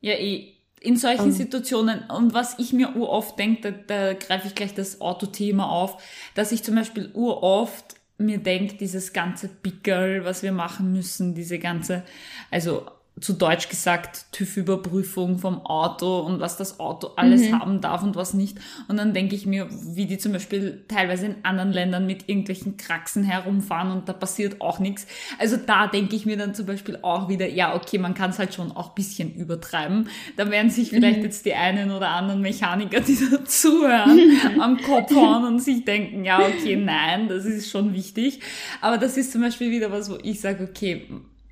Ja, 0.03 0.13
eh. 0.13 0.56
In 0.81 0.97
solchen. 0.97 1.27
Ähm. 1.27 1.33
Situationen, 1.33 2.05
und 2.11 2.35
was 2.35 2.59
ich 2.59 2.73
mir 2.73 2.97
uroft 2.97 3.39
denke, 3.39 3.73
da, 3.73 4.13
da 4.13 4.15
greife 4.15 4.49
ich 4.49 4.55
gleich 4.55 4.75
das 4.75 5.01
Autothema 5.01 5.69
auf, 5.69 6.03
dass 6.35 6.53
ich 6.53 6.63
zum 6.63 6.75
Beispiel 6.75 7.11
uroft 7.15 7.97
mir 8.19 8.39
denke, 8.39 8.77
dieses 8.77 9.13
ganze 9.13 9.49
Pickel, 9.49 10.25
was 10.25 10.43
wir 10.43 10.53
machen 10.53 10.93
müssen, 10.93 11.35
diese 11.35 11.59
ganze, 11.59 12.03
also 12.51 12.87
zu 13.19 13.33
Deutsch 13.33 13.71
gesagt, 13.71 14.27
TÜV-Überprüfung 14.33 15.39
vom 15.39 15.65
Auto 15.65 16.19
und 16.19 16.39
was 16.39 16.59
das 16.59 16.79
Auto 16.79 17.13
alles 17.17 17.49
mhm. 17.49 17.59
haben 17.59 17.81
darf 17.81 18.03
und 18.03 18.15
was 18.15 18.35
nicht. 18.35 18.59
Und 18.89 18.99
dann 18.99 19.15
denke 19.15 19.35
ich 19.35 19.47
mir, 19.47 19.69
wie 19.71 20.05
die 20.05 20.19
zum 20.19 20.33
Beispiel 20.33 20.85
teilweise 20.87 21.27
in 21.27 21.37
anderen 21.43 21.73
Ländern 21.73 22.07
mit 22.07 22.29
irgendwelchen 22.29 22.77
Kraxen 22.77 23.25
herumfahren 23.25 23.91
und 23.91 24.07
da 24.07 24.13
passiert 24.13 24.61
auch 24.61 24.81
nichts. 24.81 25.07
Also 25.39 25.57
da 25.57 25.87
denke 25.87 26.15
ich 26.15 26.27
mir 26.27 26.37
dann 26.37 26.55
zum 26.55 26.67
Beispiel 26.67 26.99
auch 27.01 27.31
wieder, 27.31 27.49
ja, 27.49 27.75
okay, 27.75 27.97
man 27.97 28.13
kann 28.13 28.31
es 28.31 28.39
halt 28.39 28.53
schon 28.53 28.71
auch 28.71 28.91
bisschen 28.91 29.35
übertreiben. 29.35 30.11
Da 30.37 30.51
werden 30.51 30.71
sich 30.71 30.91
vielleicht 30.91 31.19
mhm. 31.19 31.25
jetzt 31.25 31.47
die 31.47 31.55
einen 31.55 31.93
oder 31.93 32.11
anderen 32.11 32.43
Mechaniker, 32.43 33.01
die 33.01 33.17
dazuhören, 33.31 34.21
am 34.61 34.77
Kopf 34.83 35.15
hauen 35.15 35.45
und 35.47 35.61
sich 35.61 35.87
denken, 35.87 36.27
ja, 36.27 36.41
okay, 36.41 36.77
nein, 36.77 37.29
das 37.29 37.47
ist 37.47 37.71
schon 37.71 37.95
wichtig. 37.95 38.41
Aber 38.83 38.99
das 38.99 39.17
ist 39.17 39.33
zum 39.33 39.41
Beispiel 39.41 39.71
wieder 39.71 39.91
was, 39.91 40.11
wo 40.11 40.19
ich 40.23 40.39
sage, 40.39 40.65
okay, 40.65 41.07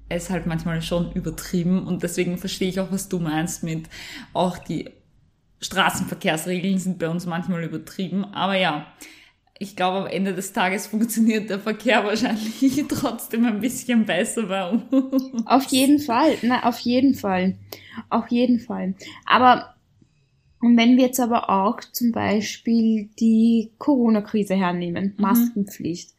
es 0.09 0.31
halt 0.31 0.47
manchmal 0.47 0.83
schon 0.83 1.13
übertrieben 1.13 1.87
und 1.87 2.03
deswegen 2.03 2.39
verstehe 2.39 2.69
ich 2.69 2.81
auch, 2.81 2.93
was 2.93 3.09
du 3.09 3.19
meinst 3.19 3.63
mit 3.63 3.89
auch 4.33 4.59
die 4.59 4.91
Straßenverkehrsregeln 5.61 6.79
sind 6.79 6.99
bei 6.99 7.09
uns 7.09 7.27
manchmal 7.27 7.65
übertrieben. 7.65 8.25
Aber 8.25 8.57
ja, 8.57 8.87
ich 9.59 9.77
glaube, 9.77 9.99
am 9.99 10.07
Ende 10.07 10.35
des 10.35 10.53
Tages 10.53 10.87
funktioniert 10.87 11.49
der 11.49 11.59
Verkehr 11.59 12.05
wahrscheinlich 12.05 12.85
trotzdem 12.89 13.47
ein 13.47 13.61
bisschen 13.61 14.05
besser 14.05 14.43
bei 14.45 14.69
uns. 14.69 14.83
Auf 15.47 15.65
jeden 15.67 16.01
Fall, 16.01 16.37
na, 16.43 16.65
auf 16.65 16.79
jeden 16.81 17.15
Fall. 17.15 17.57
Auf 18.11 18.29
jeden 18.29 18.61
Fall. 18.61 18.95
Aber 19.27 19.75
und 20.65 20.79
wenn 20.79 20.97
wir 20.97 21.05
jetzt 21.05 21.21
aber 21.21 21.51
auch 21.51 21.79
zum 21.93 22.11
Beispiel 22.11 23.11
die 23.21 23.73
Corona-Krise 23.77 24.55
hernehmen, 24.55 25.13
mhm. 25.15 25.23
Maskenpflicht. 25.23 26.14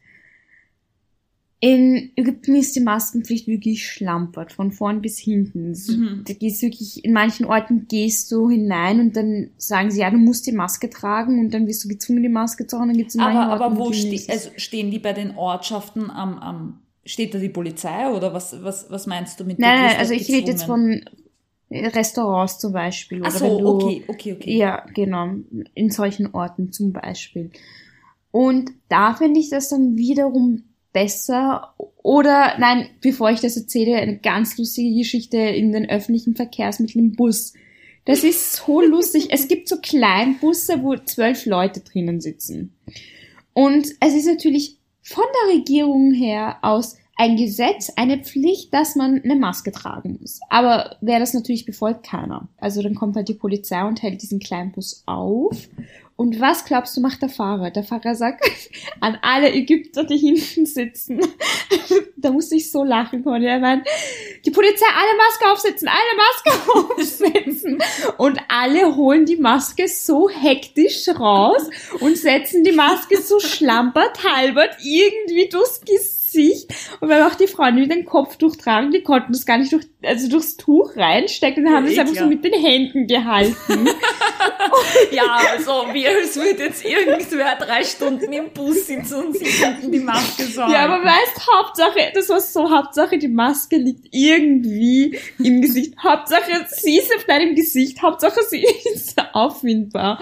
In 1.66 2.12
Ägypten 2.14 2.54
ist 2.54 2.76
die 2.76 2.80
Maskenpflicht 2.80 3.48
wirklich 3.48 3.90
schlampert, 3.90 4.52
von 4.52 4.70
vorn 4.70 5.02
bis 5.02 5.18
hinten. 5.18 5.70
Mhm. 5.70 6.22
Da 6.24 6.32
gehst 6.32 6.62
wirklich, 6.62 7.04
in 7.04 7.12
manchen 7.12 7.44
Orten 7.44 7.88
gehst 7.88 8.30
du 8.30 8.48
hinein 8.48 9.00
und 9.00 9.16
dann 9.16 9.50
sagen 9.56 9.90
sie, 9.90 9.98
ja, 10.02 10.10
du 10.12 10.16
musst 10.16 10.46
die 10.46 10.52
Maske 10.52 10.88
tragen 10.88 11.40
und 11.40 11.52
dann 11.52 11.66
wirst 11.66 11.82
du 11.82 11.88
gezwungen, 11.88 12.22
die 12.22 12.28
Maske 12.28 12.68
zu 12.68 12.76
tragen. 12.76 12.90
Dann 12.90 12.98
gibt's 12.98 13.16
in 13.16 13.20
aber, 13.20 13.50
Orten, 13.50 13.64
aber 13.64 13.78
wo 13.78 13.92
ste 13.92 14.32
also 14.32 14.50
stehen 14.56 14.92
die 14.92 15.00
bei 15.00 15.12
den 15.12 15.36
Ortschaften 15.36 16.08
am, 16.08 16.38
am, 16.38 16.82
steht 17.04 17.34
da 17.34 17.38
die 17.40 17.48
Polizei 17.48 18.12
oder 18.12 18.32
was, 18.32 18.62
was, 18.62 18.88
was 18.88 19.08
meinst 19.08 19.40
du 19.40 19.44
mit 19.44 19.58
Nein, 19.58 19.86
nein, 19.86 19.96
also 19.98 20.14
ich 20.14 20.28
rede 20.28 20.52
jetzt 20.52 20.62
von 20.62 21.00
Restaurants 21.68 22.60
zum 22.60 22.74
Beispiel. 22.74 23.22
Ach 23.24 23.32
so, 23.32 23.58
du, 23.58 23.66
okay, 23.66 24.04
okay, 24.06 24.34
okay. 24.34 24.56
Ja, 24.56 24.86
genau, 24.94 25.34
in 25.74 25.90
solchen 25.90 26.32
Orten 26.32 26.70
zum 26.70 26.92
Beispiel. 26.92 27.50
Und 28.30 28.70
da 28.88 29.14
finde 29.14 29.40
ich 29.40 29.50
das 29.50 29.68
dann 29.68 29.96
wiederum 29.96 30.62
besser. 30.96 31.74
Oder 32.02 32.56
nein, 32.58 32.88
bevor 33.02 33.30
ich 33.30 33.40
das 33.40 33.54
erzähle, 33.54 33.96
eine 33.96 34.16
ganz 34.16 34.56
lustige 34.56 34.96
Geschichte 34.96 35.36
in 35.36 35.70
den 35.70 35.90
öffentlichen 35.90 36.34
Verkehrsmitteln 36.34 37.04
im 37.04 37.12
Bus. 37.16 37.52
Das 38.06 38.24
ist 38.24 38.54
so 38.54 38.80
lustig. 38.86 39.28
Es 39.30 39.46
gibt 39.46 39.68
so 39.68 39.76
Kleinbusse, 39.82 40.82
wo 40.82 40.96
zwölf 40.96 41.44
Leute 41.44 41.80
drinnen 41.80 42.22
sitzen. 42.22 42.74
Und 43.52 43.88
es 44.00 44.14
ist 44.14 44.26
natürlich 44.26 44.78
von 45.02 45.24
der 45.44 45.58
Regierung 45.58 46.14
her 46.14 46.56
aus 46.62 46.96
ein 47.18 47.36
Gesetz, 47.36 47.92
eine 47.96 48.18
Pflicht, 48.18 48.72
dass 48.72 48.96
man 48.96 49.20
eine 49.22 49.36
Maske 49.36 49.72
tragen 49.72 50.16
muss. 50.18 50.40
Aber 50.48 50.96
wer 51.02 51.18
das 51.18 51.34
natürlich 51.34 51.66
befolgt, 51.66 52.06
keiner. 52.06 52.48
Also 52.56 52.82
dann 52.82 52.94
kommt 52.94 53.16
halt 53.16 53.28
die 53.28 53.34
Polizei 53.34 53.82
und 53.84 54.02
hält 54.02 54.22
diesen 54.22 54.40
Kleinbus 54.40 55.02
auf 55.04 55.68
und 56.16 56.40
was 56.40 56.64
glaubst 56.64 56.96
du, 56.96 57.02
macht 57.02 57.20
der 57.20 57.28
Fahrer? 57.28 57.70
Der 57.70 57.84
Fahrer 57.84 58.14
sagt 58.14 58.42
an 59.00 59.18
alle 59.20 59.52
Ägypter, 59.52 60.04
die 60.04 60.16
hinten 60.16 60.64
sitzen. 60.64 61.20
da 62.16 62.30
musste 62.30 62.56
ich 62.56 62.72
so 62.72 62.84
lachen, 62.84 63.22
Conny. 63.22 63.44
Er 63.44 63.58
meint, 63.58 63.86
die 64.46 64.50
Polizei, 64.50 64.86
alle 64.96 65.16
Maske 65.18 65.52
aufsetzen, 65.52 65.88
alle 65.88 66.16
Maske 66.16 67.32
aufsetzen. 67.34 67.78
Und 68.16 68.40
alle 68.48 68.96
holen 68.96 69.26
die 69.26 69.36
Maske 69.36 69.88
so 69.88 70.30
hektisch 70.30 71.06
raus 71.08 71.68
und 72.00 72.16
setzen 72.16 72.64
die 72.64 72.72
Maske 72.72 73.20
so 73.20 73.38
schlampert, 73.38 74.24
halbert 74.24 74.76
irgendwie 74.82 75.48
durchs 75.50 75.82
Gesicht 75.82 76.25
Gesicht. 76.36 76.72
Und 77.00 77.08
weil 77.08 77.22
auch 77.22 77.34
die 77.34 77.46
Frauen, 77.46 77.76
die 77.76 77.88
den 77.88 78.04
Kopf 78.04 78.36
durchtragen, 78.36 78.90
die 78.90 79.02
konnten 79.02 79.32
das 79.32 79.46
gar 79.46 79.58
nicht 79.58 79.72
durch, 79.72 79.84
also 80.02 80.28
durchs 80.28 80.56
Tuch 80.56 80.96
reinstecken 80.96 81.66
und 81.66 81.72
haben 81.72 81.86
das 81.86 81.98
einfach 81.98 82.14
so 82.14 82.26
mit 82.26 82.44
den 82.44 82.52
Händen 82.52 83.06
gehalten. 83.06 83.88
ja, 85.10 85.38
also 85.52 85.86
wie 85.92 86.06
als 86.06 86.36
würde 86.36 86.64
jetzt 86.64 86.84
irgendwer 86.84 87.56
drei 87.56 87.82
Stunden 87.84 88.32
im 88.32 88.50
Bus 88.52 88.86
sitzen 88.86 89.26
und 89.26 89.36
hinten 89.36 89.92
die 89.92 90.00
Maske 90.00 90.44
sagen. 90.44 90.72
Ja, 90.72 90.84
aber 90.84 91.04
weißt, 91.04 91.48
Hauptsache, 91.54 92.12
das 92.14 92.28
war 92.28 92.40
so, 92.40 92.70
Hauptsache 92.70 93.18
die 93.18 93.28
Maske 93.28 93.76
liegt 93.76 94.08
irgendwie 94.10 95.18
im 95.38 95.62
Gesicht. 95.62 95.94
Hauptsache 96.02 96.66
sie 96.68 96.98
ist 96.98 97.14
auf 97.14 97.24
deinem 97.24 97.54
Gesicht, 97.54 98.02
Hauptsache 98.02 98.40
sie 98.48 98.64
ist 98.94 99.16
auffindbar. 99.32 100.20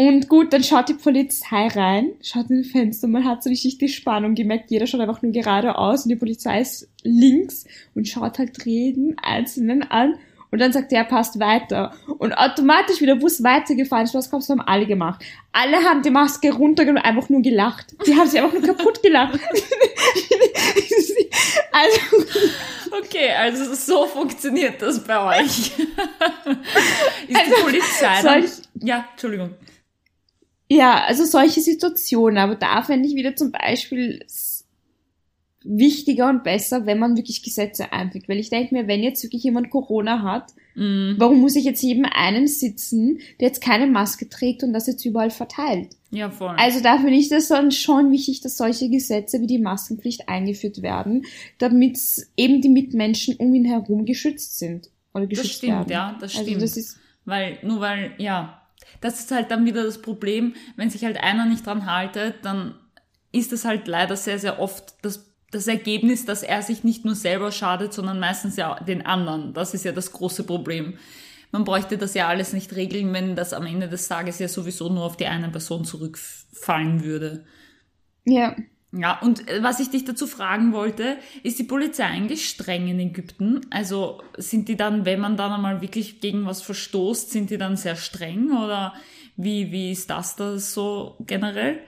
Und 0.00 0.30
gut, 0.30 0.54
dann 0.54 0.64
schaut 0.64 0.88
die 0.88 0.94
Polizei 0.94 1.66
rein, 1.66 2.12
schaut 2.22 2.48
in 2.48 2.62
das 2.62 2.72
Fenster 2.72 3.06
man 3.06 3.26
hat 3.26 3.42
so 3.42 3.50
richtig 3.50 3.76
die 3.76 3.90
Spannung 3.90 4.34
gemerkt. 4.34 4.70
Jeder 4.70 4.86
schaut 4.86 5.02
einfach 5.02 5.20
nur 5.20 5.30
geradeaus 5.30 6.04
und 6.04 6.08
die 6.08 6.16
Polizei 6.16 6.62
ist 6.62 6.88
links 7.02 7.66
und 7.94 8.08
schaut 8.08 8.38
halt 8.38 8.64
jeden 8.64 9.18
Einzelnen 9.18 9.82
an. 9.82 10.14
Und 10.50 10.58
dann 10.58 10.72
sagt 10.72 10.90
er, 10.94 11.04
passt 11.04 11.38
weiter. 11.38 11.92
Und 12.16 12.32
automatisch, 12.32 13.02
wie 13.02 13.06
der 13.06 13.16
Bus 13.16 13.42
weitergefahren 13.42 14.04
ist, 14.04 14.14
was 14.14 14.30
glaubst 14.30 14.48
du, 14.48 14.54
haben 14.54 14.62
alle 14.62 14.86
gemacht. 14.86 15.22
Alle 15.52 15.76
haben 15.84 16.00
die 16.00 16.08
Maske 16.08 16.50
runtergenommen 16.50 17.02
und 17.02 17.06
einfach 17.06 17.28
nur 17.28 17.42
gelacht. 17.42 17.94
Die 18.06 18.16
haben 18.16 18.26
sich 18.26 18.40
einfach 18.40 18.54
nur 18.54 18.62
kaputt 18.62 19.02
gelacht. 19.02 19.38
also. 21.72 22.00
Okay, 23.04 23.32
also 23.32 23.74
so 23.74 24.06
funktioniert 24.06 24.80
das 24.80 25.04
bei 25.04 25.40
euch. 25.40 25.48
ist 25.78 25.78
die 27.28 27.36
also, 27.36 27.54
Polizei 27.64 28.22
dann, 28.22 28.44
Ja, 28.80 29.04
Entschuldigung. 29.12 29.50
Ja, 30.70 31.02
also 31.04 31.24
solche 31.24 31.60
Situationen, 31.60 32.38
aber 32.38 32.54
da 32.54 32.82
fände 32.82 33.08
ich 33.08 33.14
wieder 33.16 33.34
zum 33.34 33.50
Beispiel 33.50 34.24
wichtiger 35.62 36.30
und 36.30 36.42
besser, 36.42 36.86
wenn 36.86 36.98
man 36.98 37.16
wirklich 37.16 37.42
Gesetze 37.42 37.92
einfügt. 37.92 38.28
Weil 38.28 38.38
ich 38.38 38.48
denke 38.48 38.74
mir, 38.74 38.86
wenn 38.86 39.02
jetzt 39.02 39.22
wirklich 39.22 39.42
jemand 39.42 39.70
Corona 39.70 40.22
hat, 40.22 40.52
Mm. 40.76 41.16
warum 41.18 41.40
muss 41.40 41.56
ich 41.56 41.64
jetzt 41.64 41.82
jedem 41.82 42.06
einen 42.06 42.46
sitzen, 42.46 43.18
der 43.40 43.48
jetzt 43.48 43.60
keine 43.60 43.88
Maske 43.88 44.28
trägt 44.28 44.62
und 44.62 44.72
das 44.72 44.86
jetzt 44.86 45.04
überall 45.04 45.30
verteilt? 45.30 45.88
Ja, 46.12 46.30
voll. 46.30 46.54
Also 46.56 46.80
da 46.80 46.96
finde 46.98 47.14
ich 47.16 47.28
das 47.28 47.48
dann 47.48 47.72
schon 47.72 48.12
wichtig, 48.12 48.40
dass 48.40 48.56
solche 48.56 48.88
Gesetze 48.88 49.40
wie 49.40 49.48
die 49.48 49.58
Maskenpflicht 49.58 50.28
eingeführt 50.28 50.80
werden, 50.80 51.24
damit 51.58 51.98
eben 52.36 52.62
die 52.62 52.68
Mitmenschen 52.68 53.34
um 53.36 53.52
ihn 53.52 53.64
herum 53.64 54.06
geschützt 54.06 54.58
sind. 54.60 54.88
Oder 55.12 55.26
das 55.26 55.40
geschützt 55.40 55.56
stimmt, 55.58 55.72
werden. 55.72 55.90
ja, 55.92 56.16
das 56.20 56.36
Also 56.36 56.46
stimmt. 56.46 56.62
das 56.62 56.76
ist, 56.76 56.98
Weil, 57.24 57.58
nur 57.64 57.80
weil, 57.80 58.12
ja, 58.18 58.59
das 59.00 59.20
ist 59.20 59.30
halt 59.30 59.50
dann 59.50 59.64
wieder 59.64 59.84
das 59.84 60.02
Problem, 60.02 60.54
wenn 60.76 60.90
sich 60.90 61.04
halt 61.04 61.22
einer 61.22 61.46
nicht 61.46 61.66
dran 61.66 61.86
haltet, 61.86 62.44
dann 62.44 62.74
ist 63.32 63.52
es 63.52 63.64
halt 63.64 63.86
leider 63.88 64.16
sehr, 64.16 64.38
sehr 64.38 64.60
oft 64.60 64.94
das, 65.02 65.32
das 65.50 65.66
Ergebnis, 65.66 66.24
dass 66.24 66.42
er 66.42 66.62
sich 66.62 66.84
nicht 66.84 67.04
nur 67.04 67.14
selber 67.14 67.52
schadet, 67.52 67.92
sondern 67.92 68.20
meistens 68.20 68.56
ja 68.56 68.78
den 68.80 69.06
anderen. 69.06 69.54
Das 69.54 69.74
ist 69.74 69.84
ja 69.84 69.92
das 69.92 70.12
große 70.12 70.44
Problem. 70.44 70.98
Man 71.52 71.64
bräuchte 71.64 71.98
das 71.98 72.14
ja 72.14 72.28
alles 72.28 72.52
nicht 72.52 72.74
regeln, 72.76 73.12
wenn 73.12 73.34
das 73.34 73.52
am 73.52 73.66
Ende 73.66 73.88
des 73.88 74.06
Tages 74.06 74.38
ja 74.38 74.48
sowieso 74.48 74.88
nur 74.88 75.04
auf 75.04 75.16
die 75.16 75.26
eine 75.26 75.48
Person 75.48 75.84
zurückfallen 75.84 77.04
würde. 77.04 77.44
ja. 78.24 78.54
Ja, 78.92 79.20
und 79.20 79.48
äh, 79.48 79.62
was 79.62 79.78
ich 79.78 79.90
dich 79.90 80.04
dazu 80.04 80.26
fragen 80.26 80.72
wollte, 80.72 81.18
ist 81.44 81.58
die 81.58 81.64
Polizei 81.64 82.04
eigentlich 82.04 82.48
streng 82.48 82.88
in 82.88 82.98
Ägypten? 82.98 83.60
Also 83.70 84.20
sind 84.36 84.68
die 84.68 84.76
dann, 84.76 85.04
wenn 85.04 85.20
man 85.20 85.36
dann 85.36 85.52
einmal 85.52 85.80
wirklich 85.80 86.20
gegen 86.20 86.44
was 86.44 86.60
verstoßt, 86.62 87.30
sind 87.30 87.50
die 87.50 87.58
dann 87.58 87.76
sehr 87.76 87.96
streng 87.96 88.50
oder 88.50 88.94
wie, 89.36 89.70
wie 89.70 89.92
ist 89.92 90.10
das 90.10 90.34
da 90.34 90.58
so 90.58 91.16
generell? 91.20 91.78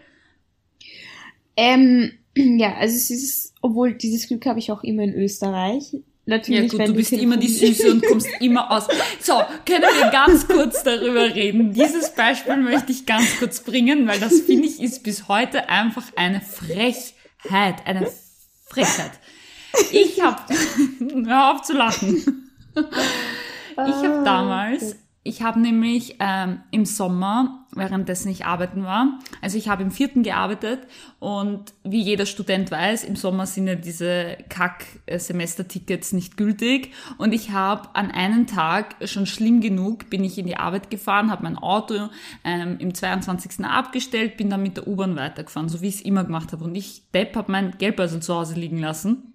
Ähm, 1.57 2.13
ja, 2.37 2.77
also 2.77 2.95
es 2.95 3.11
ist, 3.11 3.55
obwohl 3.63 3.95
dieses 3.95 4.29
Glück 4.29 4.47
habe 4.47 4.61
ich 4.61 4.71
auch 4.71 4.85
immer 4.85 5.03
in 5.03 5.15
Österreich. 5.15 5.97
Natürlich, 6.33 6.73
Ja 6.73 6.79
gut, 6.79 6.89
du 6.89 6.95
bist 6.95 7.13
immer 7.13 7.37
die. 7.37 7.49
Süße 7.49 7.91
und 7.91 8.07
kommst 8.07 8.29
immer 8.41 8.71
aus. 8.71 8.89
So, 9.21 9.35
können 9.67 9.83
wir 9.83 10.11
ganz 10.11 10.49
kurz 10.49 10.83
darüber 10.83 11.35
reden. 11.35 11.73
Dieses 11.73 12.11
Beispiel 12.15 12.57
möchte 12.57 12.91
ich 12.91 13.05
ganz 13.05 13.39
kurz 13.39 13.61
bringen, 13.61 14.07
weil 14.09 14.19
das 14.19 14.41
finde 14.41 14.67
ich 14.67 14.81
ist 14.81 15.03
bis 15.03 15.29
heute 15.29 15.69
einfach 15.69 16.05
eine 16.17 16.41
Frechheit, 16.41 17.87
eine 17.87 18.09
Frechheit. 18.67 19.13
Ich 19.91 20.21
habe, 20.23 20.41
hör 21.27 21.53
auf 21.53 21.63
zu 21.63 21.75
lachen. 21.75 22.51
Ich 22.75 22.85
habe 23.77 24.19
Ah, 24.21 24.25
damals, 24.25 24.97
ich 25.23 25.43
habe 25.43 25.61
nämlich 25.61 26.17
ähm, 26.21 26.61
im 26.71 26.85
Sommer, 26.85 27.62
währenddessen 27.75 28.29
ich 28.31 28.45
arbeiten 28.45 28.85
war, 28.85 29.19
also 29.41 29.57
ich 29.57 29.69
habe 29.69 29.83
im 29.83 29.91
vierten 29.91 30.23
gearbeitet 30.23 30.81
und 31.19 31.73
wie 31.85 32.03
jeder 32.03 32.27
Student 32.27 32.71
weiß, 32.71 33.05
im 33.05 33.17
Sommer 33.17 33.47
sind 33.47 33.67
ja 33.67 33.75
diese 33.75 34.37
Kack-Semestertickets 34.49 36.13
nicht 36.13 36.37
gültig. 36.37 36.93
Und 37.19 37.33
ich 37.33 37.51
habe 37.51 37.89
an 37.95 38.11
einem 38.11 38.47
Tag 38.47 38.97
schon 39.09 39.27
schlimm 39.27 39.61
genug, 39.61 40.11
bin 40.11 40.25
ich 40.25 40.39
in 40.39 40.47
die 40.47 40.57
Arbeit 40.57 40.91
gefahren, 40.91 41.31
habe 41.31 41.45
mein 41.45 41.57
Auto 41.57 42.09
ähm, 42.45 42.77
im 42.79 42.95
22. 42.95 43.65
abgestellt, 43.65 44.37
bin 44.37 44.51
dann 44.51 44.63
mit 44.63 44.77
der 44.77 44.87
U-Bahn 44.87 45.17
weitergefahren, 45.17 45.69
so 45.69 45.81
wie 45.81 45.89
ich 45.89 45.97
es 45.97 46.03
immer 46.03 46.25
gemacht 46.25 46.53
habe. 46.53 46.65
Und 46.65 46.75
ich, 46.75 47.03
Depp, 47.13 47.37
habe 47.37 47.53
mein 47.53 47.77
Geldbörsel 47.79 48.21
zu 48.21 48.35
Hause 48.35 48.55
liegen 48.55 48.79
lassen 48.79 49.32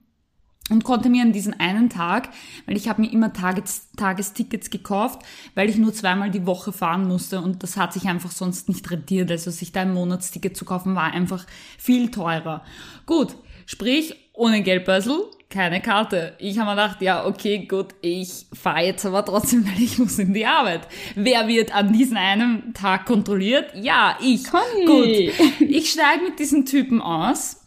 und 0.70 0.84
konnte 0.84 1.10
mir 1.10 1.24
an 1.24 1.34
diesen 1.34 1.60
einen 1.60 1.90
Tag, 1.90 2.30
weil 2.66 2.78
ich 2.78 2.90
habe 2.90 3.02
mir 3.02 3.12
immer 3.12 3.34
Tages, 3.34 3.90
Tagestickets 3.96 4.70
gekauft, 4.70 5.22
weil 5.56 5.70
ich 5.70 5.78
nur 5.78 5.94
zweimal 5.94 6.32
die 6.32 6.46
Woche 6.46 6.72
fahren 6.72 7.08
musste 7.08 7.42
und 7.42 7.64
das 7.64 7.78
hat 7.78 7.94
sich 7.94 8.08
einfach 8.08 8.32
sonst 8.32 8.68
nicht 8.70 8.90
rentiert. 8.92 9.32
Also 9.32 9.52
sich 9.52 9.72
da 9.72 9.82
ein 9.82 9.94
Monatsticket 9.94 10.58
zu 10.58 10.66
kaufen 10.66 10.96
war 10.96 11.14
einfach 11.14 11.46
viel 11.78 12.12
teurer. 12.12 12.64
Gut, 13.06 13.36
sprich, 13.66 14.16
ohne 14.34 14.62
Geldbörsel, 14.62 15.18
keine 15.50 15.82
Karte. 15.82 16.36
Ich 16.40 16.60
habe 16.60 16.70
mir 16.70 16.76
gedacht, 16.76 17.02
ja, 17.02 17.26
okay, 17.26 17.66
gut, 17.66 17.96
ich 18.02 18.48
fahre 18.54 18.86
jetzt 18.86 19.06
aber 19.06 19.24
trotzdem, 19.24 19.66
weil 19.68 19.82
ich 19.82 19.98
muss 19.98 20.20
in 20.20 20.34
die 20.34 20.46
Arbeit. 20.46 20.82
Wer 21.16 21.48
wird 21.48 21.74
an 21.74 21.94
diesem 21.94 22.18
einen 22.18 22.74
Tag 22.74 23.06
kontrolliert? 23.06 23.72
Ja, 23.76 24.18
ich. 24.22 24.44
Conny. 24.44 24.86
Gut, 24.86 25.62
ich 25.62 25.92
steige 25.92 26.24
mit 26.24 26.40
diesem 26.40 26.66
Typen 26.66 27.02
aus 27.02 27.67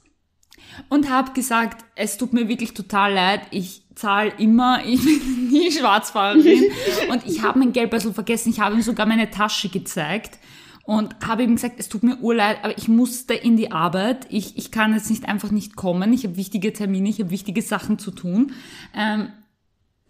und 0.89 1.11
habe 1.11 1.33
gesagt, 1.33 1.85
es 1.95 2.17
tut 2.17 2.33
mir 2.33 2.49
wirklich 2.49 2.75
total 2.75 3.13
leid, 3.13 3.43
ich 3.51 3.83
zahle 3.95 4.33
immer, 4.39 4.81
ich 4.87 5.05
bin 5.05 5.49
nie 5.51 5.71
Schwarzfahrerin. 5.71 6.65
Und 7.11 7.27
ich 7.27 7.43
habe 7.43 7.59
mein 7.59 7.73
Geldbeutel 7.73 8.13
vergessen, 8.13 8.51
ich 8.51 8.61
habe 8.61 8.77
ihm 8.77 8.83
sogar 8.83 9.07
meine 9.07 9.31
Tasche 9.31 9.69
gezeigt 9.69 10.39
und 10.85 11.15
habe 11.25 11.45
ihm 11.45 11.55
gesagt, 11.55 11.77
es 11.79 11.89
tut 11.89 12.03
mir 12.03 12.19
urleid, 12.21 12.65
aber 12.65 12.77
ich 12.77 12.89
musste 12.89 13.35
in 13.35 13.57
die 13.57 13.71
Arbeit, 13.71 14.27
ich, 14.29 14.57
ich 14.57 14.73
kann 14.73 14.93
jetzt 14.93 15.11
nicht 15.11 15.29
einfach 15.29 15.51
nicht 15.51 15.77
kommen, 15.77 16.13
ich 16.13 16.25
habe 16.25 16.37
wichtige 16.37 16.73
Termine, 16.73 17.09
ich 17.09 17.21
habe 17.21 17.31
wichtige 17.31 17.63
Sachen 17.63 17.99
zu 17.99 18.11
tun. 18.11 18.53
Ähm, 18.93 19.29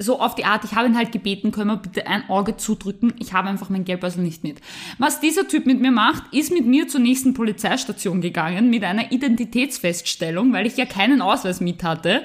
so 0.01 0.19
auf 0.19 0.35
die 0.35 0.45
Art, 0.45 0.65
ich 0.65 0.75
habe 0.75 0.89
ihn 0.89 0.97
halt 0.97 1.13
gebeten, 1.13 1.53
können 1.53 1.69
wir 1.69 1.77
bitte 1.77 2.07
ein 2.07 2.29
Auge 2.29 2.57
zudrücken, 2.57 3.13
ich 3.19 3.33
habe 3.33 3.49
einfach 3.49 3.69
mein 3.69 3.85
Geldbörsel 3.85 4.23
nicht 4.23 4.43
mit. 4.43 4.61
Was 4.99 5.21
dieser 5.21 5.47
Typ 5.47 5.67
mit 5.67 5.81
mir 5.81 5.91
macht, 5.91 6.33
ist 6.33 6.53
mit 6.53 6.67
mir 6.67 6.89
zur 6.89 7.01
nächsten 7.01 7.35
Polizeistation 7.35 8.21
gegangen 8.21 8.71
mit 8.71 8.83
einer 8.83 9.13
Identitätsfeststellung, 9.13 10.53
weil 10.53 10.67
ich 10.67 10.77
ja 10.77 10.87
keinen 10.87 11.21
Ausweis 11.21 11.61
mit 11.61 11.83
hatte. 11.83 12.23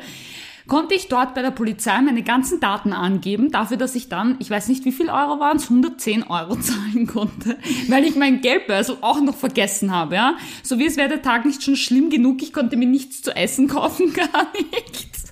Konnte 0.67 0.95
ich 0.95 1.09
dort 1.09 1.35
bei 1.35 1.43
der 1.43 1.51
Polizei 1.51 2.01
meine 2.01 2.23
ganzen 2.23 2.59
Daten 2.59 2.91
angeben, 2.91 3.51
dafür, 3.51 3.77
dass 3.77 3.93
ich 3.93 4.09
dann, 4.09 4.37
ich 4.39 4.49
weiß 4.49 4.67
nicht 4.67 4.83
wie 4.85 4.91
viel 4.91 5.09
Euro 5.09 5.39
waren 5.39 5.57
es, 5.57 5.65
110 5.65 6.23
Euro 6.23 6.55
zahlen 6.59 7.05
konnte, 7.05 7.57
weil 7.87 8.03
ich 8.03 8.15
mein 8.15 8.41
Geldbörsel 8.41 8.97
auch 9.01 9.21
noch 9.21 9.35
vergessen 9.35 9.91
habe, 9.91 10.15
ja. 10.15 10.37
So 10.63 10.79
wie 10.79 10.85
es 10.85 10.97
wäre 10.97 11.09
der 11.09 11.21
Tag 11.21 11.45
nicht 11.45 11.61
schon 11.61 11.75
schlimm 11.75 12.09
genug, 12.09 12.41
ich 12.41 12.51
konnte 12.51 12.77
mir 12.77 12.87
nichts 12.87 13.21
zu 13.21 13.35
essen 13.35 13.67
kaufen, 13.67 14.11
gar 14.13 14.47
nichts. 14.53 15.24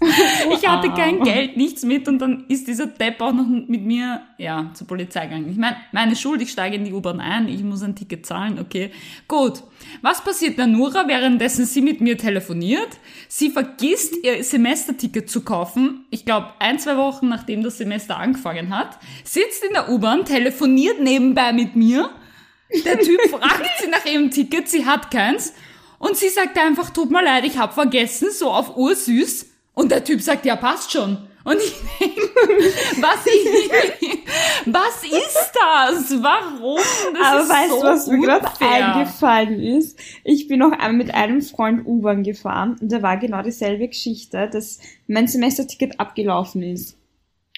Ich 0.51 0.67
hatte 0.67 0.89
kein 0.91 1.23
Geld, 1.23 1.58
nichts 1.58 1.84
mit 1.84 2.08
und 2.08 2.19
dann 2.19 2.45
ist 2.47 2.67
dieser 2.67 2.88
Depp 2.88 3.21
auch 3.21 3.34
noch 3.34 3.47
mit 3.47 3.84
mir, 3.84 4.21
ja, 4.38 4.71
zur 4.73 4.88
Polizei 4.88 5.25
gegangen. 5.25 5.49
Ich 5.49 5.58
meine, 5.58 5.77
meine 5.91 6.15
Schuld, 6.15 6.41
ich 6.41 6.51
steige 6.51 6.75
in 6.75 6.86
die 6.86 6.93
U-Bahn 6.93 7.19
ein, 7.19 7.47
ich 7.47 7.63
muss 7.63 7.84
ein 7.84 7.95
Ticket 7.95 8.25
zahlen, 8.25 8.60
okay. 8.60 8.91
Gut. 9.27 9.63
Was 10.01 10.23
passiert 10.23 10.58
der 10.58 10.67
Nura, 10.67 11.08
währenddessen 11.08 11.65
sie 11.65 11.82
mit 11.82 12.01
mir 12.01 12.17
telefoniert? 12.17 12.97
Sie 13.27 13.49
vergisst, 13.49 14.15
ihr 14.23 14.43
Semesterticket 14.43 15.29
zu 15.29 15.43
kaufen. 15.43 16.06
Ich 16.10 16.25
glaube, 16.25 16.49
ein, 16.60 16.79
zwei 16.79 16.97
Wochen 16.97 17.27
nachdem 17.27 17.63
das 17.63 17.77
Semester 17.77 18.17
angefangen 18.17 18.75
hat. 18.75 18.97
Sitzt 19.23 19.63
in 19.63 19.73
der 19.73 19.89
U-Bahn, 19.89 20.25
telefoniert 20.25 21.01
nebenbei 21.01 21.53
mit 21.53 21.75
mir. 21.75 22.10
Der 22.86 22.99
Typ 22.99 23.21
fragt 23.29 23.69
sie 23.82 23.89
nach 23.89 24.06
ihrem 24.06 24.32
Ticket, 24.32 24.67
sie 24.67 24.86
hat 24.86 25.12
keins. 25.12 25.53
Und 25.99 26.17
sie 26.17 26.29
sagt 26.29 26.58
einfach, 26.58 26.89
tut 26.89 27.12
mir 27.12 27.23
leid, 27.23 27.45
ich 27.45 27.58
hab 27.58 27.73
vergessen, 27.73 28.29
so 28.32 28.51
auf 28.51 28.75
ursüß. 28.75 29.53
Und 29.73 29.91
der 29.91 30.03
Typ 30.03 30.21
sagt, 30.21 30.45
ja, 30.45 30.55
passt 30.55 30.91
schon. 30.91 31.17
Und 31.45 31.57
ich 31.57 31.75
denke, 31.99 32.21
was, 33.01 33.25
ich, 33.25 34.23
was 34.73 35.03
ist 35.03 35.51
das? 35.53 36.23
Warum? 36.23 36.79
Das 37.13 37.27
Aber 37.27 37.49
weißt 37.49 37.69
so 37.69 37.81
du, 37.81 37.83
was 37.83 38.07
mir 38.07 38.19
gerade 38.19 38.47
eingefallen 38.62 39.59
ist? 39.62 39.99
Ich 40.23 40.47
bin 40.47 40.59
noch 40.59 40.71
einmal 40.71 40.93
mit 40.93 41.13
einem 41.13 41.41
Freund 41.41 41.86
U-Bahn 41.86 42.23
gefahren 42.23 42.77
und 42.79 42.91
da 42.91 43.01
war 43.01 43.17
genau 43.17 43.41
dieselbe 43.41 43.89
Geschichte, 43.89 44.49
dass 44.49 44.79
mein 45.07 45.27
Semesterticket 45.27 45.99
abgelaufen 45.99 46.63
ist. 46.63 46.97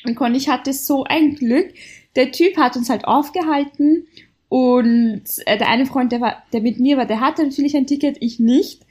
Und 0.04 0.15
Conny, 0.15 0.38
ich 0.38 0.49
hatte 0.49 0.73
so 0.73 1.04
ein 1.04 1.36
Glück. 1.36 1.71
Der 2.15 2.32
Typ 2.32 2.58
hat 2.58 2.75
uns 2.75 2.89
halt 2.89 3.06
aufgehalten 3.06 4.08
und 4.49 5.23
äh, 5.45 5.58
der 5.58 5.67
eine 5.69 5.86
Freund, 5.86 6.12
der 6.12 6.21
war, 6.21 6.43
der 6.54 6.62
mit 6.62 6.80
mir 6.80 6.97
war, 6.97 7.06
der 7.06 7.19
hatte 7.19 7.43
natürlich 7.43 7.75
ein 7.75 7.88
Ticket, 7.88 8.17
ich 8.19 8.39
nicht. 8.39 8.84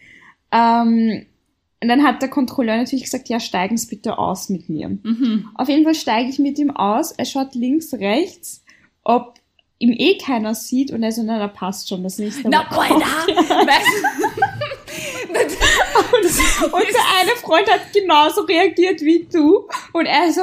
Ähm, 0.53 1.27
und 1.85 1.89
dann 1.89 2.03
hat 2.03 2.23
der 2.23 2.31
Kontrolleur 2.31 2.79
natürlich 2.79 3.05
gesagt, 3.05 3.29
ja, 3.29 3.39
steigen 3.39 3.77
Sie 3.77 3.89
bitte 3.89 4.17
aus 4.17 4.49
mit 4.49 4.71
mir. 4.71 4.89
Mhm. 4.89 5.51
Auf 5.55 5.69
jeden 5.69 5.85
Fall 5.85 5.95
steige 5.95 6.31
ich 6.31 6.39
mit 6.39 6.59
ihm 6.59 6.71
aus. 6.71 7.13
Er 7.13 7.27
schaut 7.27 7.55
links, 7.55 7.93
rechts, 7.93 8.65
ob 9.03 9.35
ihm 9.79 9.93
eh 9.93 10.17
keiner 10.17 10.55
sieht 10.55 10.93
und 10.93 11.03
er 11.03 11.13
so, 11.13 11.23
na, 11.23 11.39
da 11.39 11.47
passt 11.47 11.91
schon, 11.91 12.03
das 12.03 12.17
nächste 12.17 12.49
Na, 12.49 12.63
Mal 12.63 12.89
kommt." 12.89 13.05
Alter! 13.05 13.73
Du, 15.35 16.67
Und 16.67 16.85
der 16.85 17.21
eine 17.21 17.33
Freund 17.37 17.71
hat 17.71 17.93
genauso 17.93 18.43
reagiert 18.43 19.01
wie 19.01 19.27
du. 19.31 19.69
Und 19.93 20.07
er 20.07 20.33
so, 20.33 20.43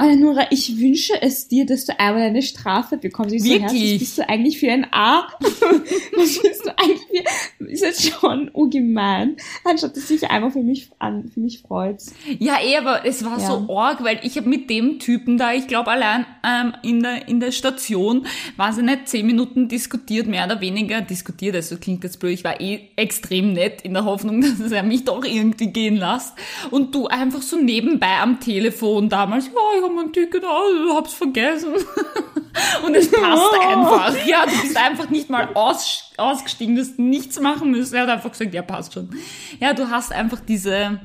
Nora, 0.00 0.46
ich 0.50 0.78
wünsche 0.78 1.20
es 1.20 1.48
dir, 1.48 1.66
dass 1.66 1.84
du 1.84 1.98
einmal 2.00 2.22
eine 2.22 2.42
Strafe 2.42 2.96
bekommst. 2.96 3.34
Ich 3.34 3.42
so, 3.42 3.50
Wirklich? 3.50 3.62
Herz, 3.62 3.92
was 3.92 3.98
bist 3.98 4.18
du 4.18 4.28
eigentlich 4.28 4.58
für 4.58 4.70
ein 4.72 4.86
A? 4.90 5.28
was 5.40 6.40
bist 6.42 6.64
du 6.64 6.70
eigentlich 6.78 7.24
für, 7.58 7.64
ist 7.66 7.82
jetzt 7.82 8.10
schon 8.10 8.48
ungemein. 8.48 9.36
Anstatt 9.64 9.96
dass 9.96 10.08
sich 10.08 10.28
einmal 10.30 10.50
für 10.50 10.62
mich 10.62 10.90
an, 10.98 11.30
für 11.32 11.40
mich 11.40 11.60
freut. 11.60 12.02
Ja, 12.38 12.56
eh, 12.62 12.76
aber 12.76 13.04
es 13.06 13.24
war 13.24 13.38
Ja. 13.38 13.46
so 13.46 13.74
arg, 13.76 14.02
weil 14.02 14.20
ich 14.22 14.36
habe 14.36 14.48
mit 14.48 14.70
dem 14.70 14.98
Typen 14.98 15.38
da, 15.38 15.52
ich 15.52 15.66
glaube 15.66 15.90
allein 15.90 16.26
ähm, 16.44 16.74
in, 16.82 17.02
der, 17.02 17.28
in 17.28 17.40
der 17.40 17.52
Station, 17.52 18.26
war 18.56 18.72
sie 18.72 18.82
nicht 18.82 19.08
zehn 19.08 19.26
Minuten 19.26 19.68
diskutiert, 19.68 20.26
mehr 20.26 20.46
oder 20.46 20.60
weniger 20.60 21.00
diskutiert, 21.00 21.54
also 21.54 21.76
klingt 21.76 22.02
jetzt 22.04 22.18
blöd, 22.18 22.32
ich 22.34 22.44
war 22.44 22.60
eh 22.60 22.80
extrem 22.96 23.52
nett 23.52 23.82
in 23.82 23.94
der 23.94 24.04
Hoffnung, 24.04 24.40
dass 24.58 24.72
er 24.72 24.82
mich 24.82 25.04
doch 25.04 25.24
irgendwie 25.24 25.68
gehen 25.68 25.96
lässt. 25.96 26.32
Und 26.70 26.94
du 26.94 27.06
einfach 27.08 27.42
so 27.42 27.56
nebenbei 27.56 28.18
am 28.20 28.40
Telefon 28.40 29.08
damals, 29.08 29.46
ja, 29.46 29.81
ich 29.82 29.88
habe 29.88 29.94
mein 29.94 30.12
Ticket, 30.12 30.44
oh, 30.44 30.86
ich 30.86 30.94
hab's 30.94 31.14
vergessen. 31.14 31.74
Und 32.86 32.94
es 32.94 33.10
passt 33.10 33.54
einfach. 33.60 34.26
Ja, 34.26 34.46
du 34.46 34.60
bist 34.62 34.76
einfach 34.76 35.10
nicht 35.10 35.28
mal 35.28 35.48
aus, 35.54 36.12
ausgestiegen, 36.16 36.76
du 36.76 36.82
hast 36.82 36.98
nichts 36.98 37.40
machen 37.40 37.70
müssen. 37.70 37.94
Er 37.96 38.02
hat 38.02 38.10
einfach 38.10 38.30
gesagt, 38.30 38.54
ja, 38.54 38.62
passt 38.62 38.94
schon. 38.94 39.10
Ja, 39.58 39.74
du 39.74 39.90
hast 39.90 40.12
einfach 40.12 40.40
diese, 40.40 41.00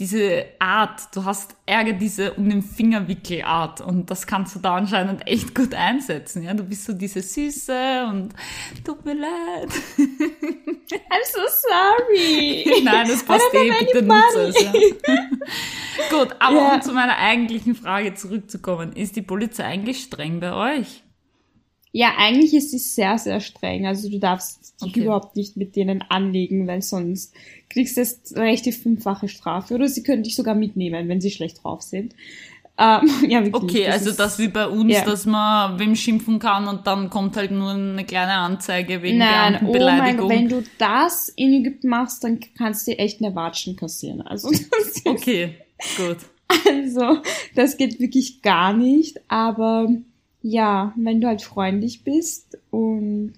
diese 0.00 0.46
Art, 0.58 1.14
du 1.14 1.26
hast 1.26 1.54
Ärger 1.66 1.92
diese 1.92 2.32
um 2.32 2.48
den 2.48 2.62
Fingerwickel-Art 2.62 3.82
und 3.82 4.10
das 4.10 4.26
kannst 4.26 4.54
du 4.54 4.58
da 4.58 4.76
anscheinend 4.76 5.26
echt 5.26 5.54
gut 5.54 5.74
einsetzen. 5.74 6.42
Ja, 6.42 6.54
du 6.54 6.64
bist 6.64 6.86
so 6.86 6.94
diese 6.94 7.20
Süße 7.20 8.06
und 8.08 8.32
tut 8.82 9.04
mir 9.04 9.12
leid. 9.12 9.68
I'm 9.98 11.24
so 11.24 11.40
sorry. 11.68 12.82
Nein, 12.82 13.08
das 13.08 13.22
passt 13.22 13.44
eh, 13.52 13.70
bitte 13.78 14.02
nutze 14.02 14.48
es. 14.48 14.62
Ja. 14.62 14.72
gut, 16.18 16.34
aber 16.38 16.56
ja. 16.56 16.74
um 16.74 16.82
zu 16.82 16.92
meiner 16.92 17.18
eigentlichen 17.18 17.74
Frage 17.74 18.14
zurückzukommen, 18.14 18.94
ist 18.94 19.16
die 19.16 19.22
Polizei 19.22 19.64
eigentlich 19.64 20.02
streng 20.02 20.40
bei 20.40 20.78
euch? 20.78 21.04
Ja, 21.92 22.14
eigentlich 22.18 22.54
ist 22.54 22.70
sie 22.70 22.78
sehr, 22.78 23.18
sehr 23.18 23.40
streng. 23.40 23.86
Also 23.86 24.08
du 24.08 24.18
darfst 24.18 24.80
dich 24.80 24.90
okay. 24.90 25.00
überhaupt 25.04 25.36
nicht 25.36 25.56
mit 25.56 25.74
denen 25.74 26.02
anlegen, 26.02 26.66
weil 26.66 26.82
sonst 26.82 27.34
kriegst 27.68 27.96
du 27.96 28.02
jetzt 28.02 28.36
recht 28.36 28.64
die 28.64 28.72
fünffache 28.72 29.28
Strafe. 29.28 29.74
Oder 29.74 29.88
sie 29.88 30.02
können 30.02 30.22
dich 30.22 30.36
sogar 30.36 30.54
mitnehmen, 30.54 31.08
wenn 31.08 31.20
sie 31.20 31.30
schlecht 31.30 31.64
drauf 31.64 31.82
sind. 31.82 32.14
Ähm, 32.78 33.10
ja, 33.28 33.44
wirklich, 33.44 33.62
okay, 33.62 33.84
das 33.86 34.06
also 34.06 34.12
das 34.12 34.38
wie 34.38 34.48
bei 34.48 34.66
uns, 34.66 34.92
ja. 34.92 35.04
dass 35.04 35.26
man 35.26 35.78
wem 35.78 35.94
schimpfen 35.94 36.38
kann 36.38 36.66
und 36.66 36.86
dann 36.86 37.10
kommt 37.10 37.36
halt 37.36 37.50
nur 37.50 37.72
eine 37.72 38.04
kleine 38.04 38.32
Anzeige 38.32 39.02
wegen 39.02 39.18
Nein, 39.18 39.58
der 39.60 39.68
oh 39.68 39.84
mein 39.84 40.16
Gott, 40.16 40.30
wenn 40.30 40.48
du 40.48 40.62
das 40.78 41.28
in 41.28 41.52
Ägypten 41.52 41.88
machst, 41.88 42.24
dann 42.24 42.40
kannst 42.56 42.86
du 42.86 42.92
echt 42.92 43.22
eine 43.22 43.34
Watschen 43.34 43.76
kassieren. 43.76 44.22
Also 44.22 44.50
okay, 45.04 45.56
gut. 45.98 46.18
Also 46.66 47.18
das 47.54 47.76
geht 47.76 48.00
wirklich 48.00 48.40
gar 48.40 48.72
nicht, 48.72 49.20
aber 49.28 49.88
ja, 50.42 50.92
wenn 50.96 51.20
du 51.20 51.28
halt 51.28 51.42
freundlich 51.42 52.04
bist 52.04 52.58
und 52.70 53.34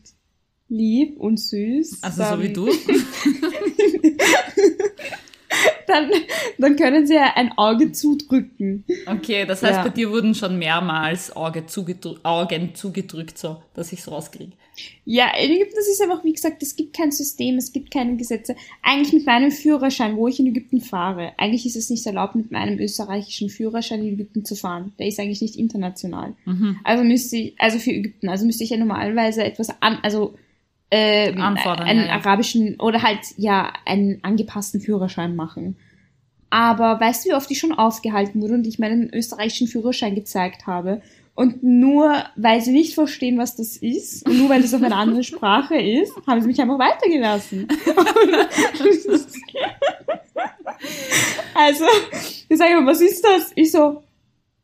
lieb 0.68 1.18
und 1.18 1.38
süß. 1.38 2.02
Also 2.02 2.24
so 2.24 2.40
wie 2.40 2.52
du. 2.52 2.66
dann, 5.86 6.10
dann 6.58 6.76
können 6.76 7.06
sie 7.06 7.14
ja 7.14 7.32
ein 7.34 7.52
Auge 7.56 7.92
zudrücken. 7.92 8.84
Okay, 9.06 9.44
das 9.46 9.62
heißt, 9.62 9.78
ja. 9.78 9.82
bei 9.82 9.88
dir 9.90 10.10
wurden 10.10 10.34
schon 10.34 10.58
mehrmals 10.58 11.34
Auge 11.34 11.66
zugedrückt, 11.66 12.24
Augen 12.24 12.74
zugedrückt, 12.74 13.38
so, 13.38 13.62
dass 13.74 13.92
ich 13.92 14.00
es 14.00 14.10
rauskriege. 14.10 14.52
Ja, 15.04 15.32
in 15.36 15.50
Ägypten 15.50 15.78
ist 15.78 15.88
es 15.88 16.00
einfach, 16.00 16.24
wie 16.24 16.32
gesagt, 16.32 16.62
es 16.62 16.76
gibt 16.76 16.96
kein 16.96 17.10
System, 17.10 17.56
es 17.58 17.72
gibt 17.72 17.90
keine 17.90 18.16
Gesetze. 18.16 18.56
Eigentlich 18.82 19.12
mit 19.12 19.26
meinem 19.26 19.50
Führerschein, 19.50 20.16
wo 20.16 20.28
ich 20.28 20.40
in 20.40 20.46
Ägypten 20.46 20.80
fahre, 20.80 21.32
eigentlich 21.36 21.66
ist 21.66 21.76
es 21.76 21.90
nicht 21.90 22.06
erlaubt, 22.06 22.34
mit 22.36 22.50
meinem 22.50 22.78
österreichischen 22.78 23.50
Führerschein 23.50 24.00
in 24.00 24.14
Ägypten 24.14 24.44
zu 24.44 24.54
fahren. 24.54 24.92
Der 24.98 25.08
ist 25.08 25.20
eigentlich 25.20 25.42
nicht 25.42 25.56
international. 25.56 26.34
Mhm. 26.46 26.78
Also 26.84 27.04
müsste 27.04 27.36
ich, 27.36 27.54
also 27.58 27.78
für 27.78 27.90
Ägypten, 27.90 28.28
also 28.28 28.46
müsste 28.46 28.64
ich 28.64 28.70
ja 28.70 28.78
normalerweise 28.78 29.44
etwas 29.44 29.68
an, 29.80 29.98
also 30.02 30.34
äh, 30.92 31.34
Anfordern, 31.34 31.86
einen 31.86 32.06
ja, 32.06 32.12
arabischen 32.12 32.78
oder 32.78 33.02
halt 33.02 33.20
ja 33.38 33.72
einen 33.86 34.22
angepassten 34.22 34.80
Führerschein 34.80 35.34
machen. 35.34 35.76
Aber 36.50 37.00
weißt 37.00 37.24
du, 37.24 37.30
wie 37.30 37.34
oft 37.34 37.50
ich 37.50 37.58
schon 37.58 37.72
aufgehalten 37.72 38.42
wurde 38.42 38.54
und 38.54 38.66
ich 38.66 38.78
meinen 38.78 39.08
österreichischen 39.12 39.68
Führerschein 39.68 40.14
gezeigt 40.14 40.66
habe? 40.66 41.00
Und 41.34 41.62
nur 41.62 42.24
weil 42.36 42.60
sie 42.60 42.72
nicht 42.72 42.92
verstehen, 42.94 43.38
was 43.38 43.56
das 43.56 43.78
ist, 43.78 44.28
und 44.28 44.36
nur 44.36 44.50
weil 44.50 44.62
es 44.62 44.74
auf 44.74 44.82
eine 44.82 44.94
andere 44.94 45.24
Sprache 45.24 45.76
ist, 45.76 46.12
haben 46.26 46.42
sie 46.42 46.48
mich 46.48 46.60
einfach 46.60 46.78
weitergelassen. 46.78 47.66
also, 51.54 51.84
ich 52.50 52.58
sage 52.58 52.72
immer, 52.72 52.86
was 52.86 53.00
ist 53.00 53.24
das? 53.24 53.50
Ich 53.54 53.72
so, 53.72 54.02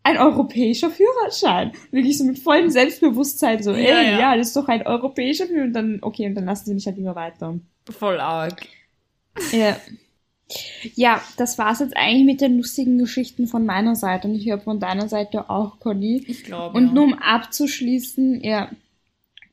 ein 0.02 0.18
europäischer 0.18 0.90
Führerschein. 0.90 1.72
Wirklich 1.90 2.18
so 2.18 2.24
mit 2.24 2.38
vollem 2.38 2.70
Selbstbewusstsein, 2.70 3.62
so, 3.62 3.72
ey, 3.72 3.88
ja, 3.88 4.02
ja. 4.02 4.18
ja 4.18 4.37
das 4.37 4.48
ist 4.48 4.56
doch 4.56 4.68
ein 4.68 4.87
europäischer 4.87 5.46
Führerschein. 5.46 5.68
Und 5.68 5.72
dann, 5.74 5.98
okay, 6.02 6.26
und 6.26 6.34
dann 6.34 6.46
lassen 6.46 6.66
sie 6.66 6.74
mich 6.74 6.87
halt 6.87 6.98
immer 6.98 7.14
weiter. 7.14 7.58
Voll 7.90 8.20
arg. 8.20 8.66
Ja. 9.52 9.76
Ja, 10.94 11.22
das 11.37 11.58
war's 11.58 11.80
jetzt 11.80 11.96
eigentlich 11.96 12.24
mit 12.24 12.40
den 12.40 12.56
lustigen 12.56 12.98
Geschichten 12.98 13.46
von 13.46 13.66
meiner 13.66 13.94
Seite. 13.96 14.28
Und 14.28 14.34
ich 14.34 14.48
höre 14.48 14.58
von 14.58 14.80
deiner 14.80 15.08
Seite 15.08 15.50
auch, 15.50 15.78
Conny. 15.78 16.24
Ich 16.26 16.44
glaube. 16.44 16.76
Und 16.76 16.94
nur 16.94 17.04
um 17.04 17.14
abzuschließen, 17.14 18.42
ja. 18.42 18.70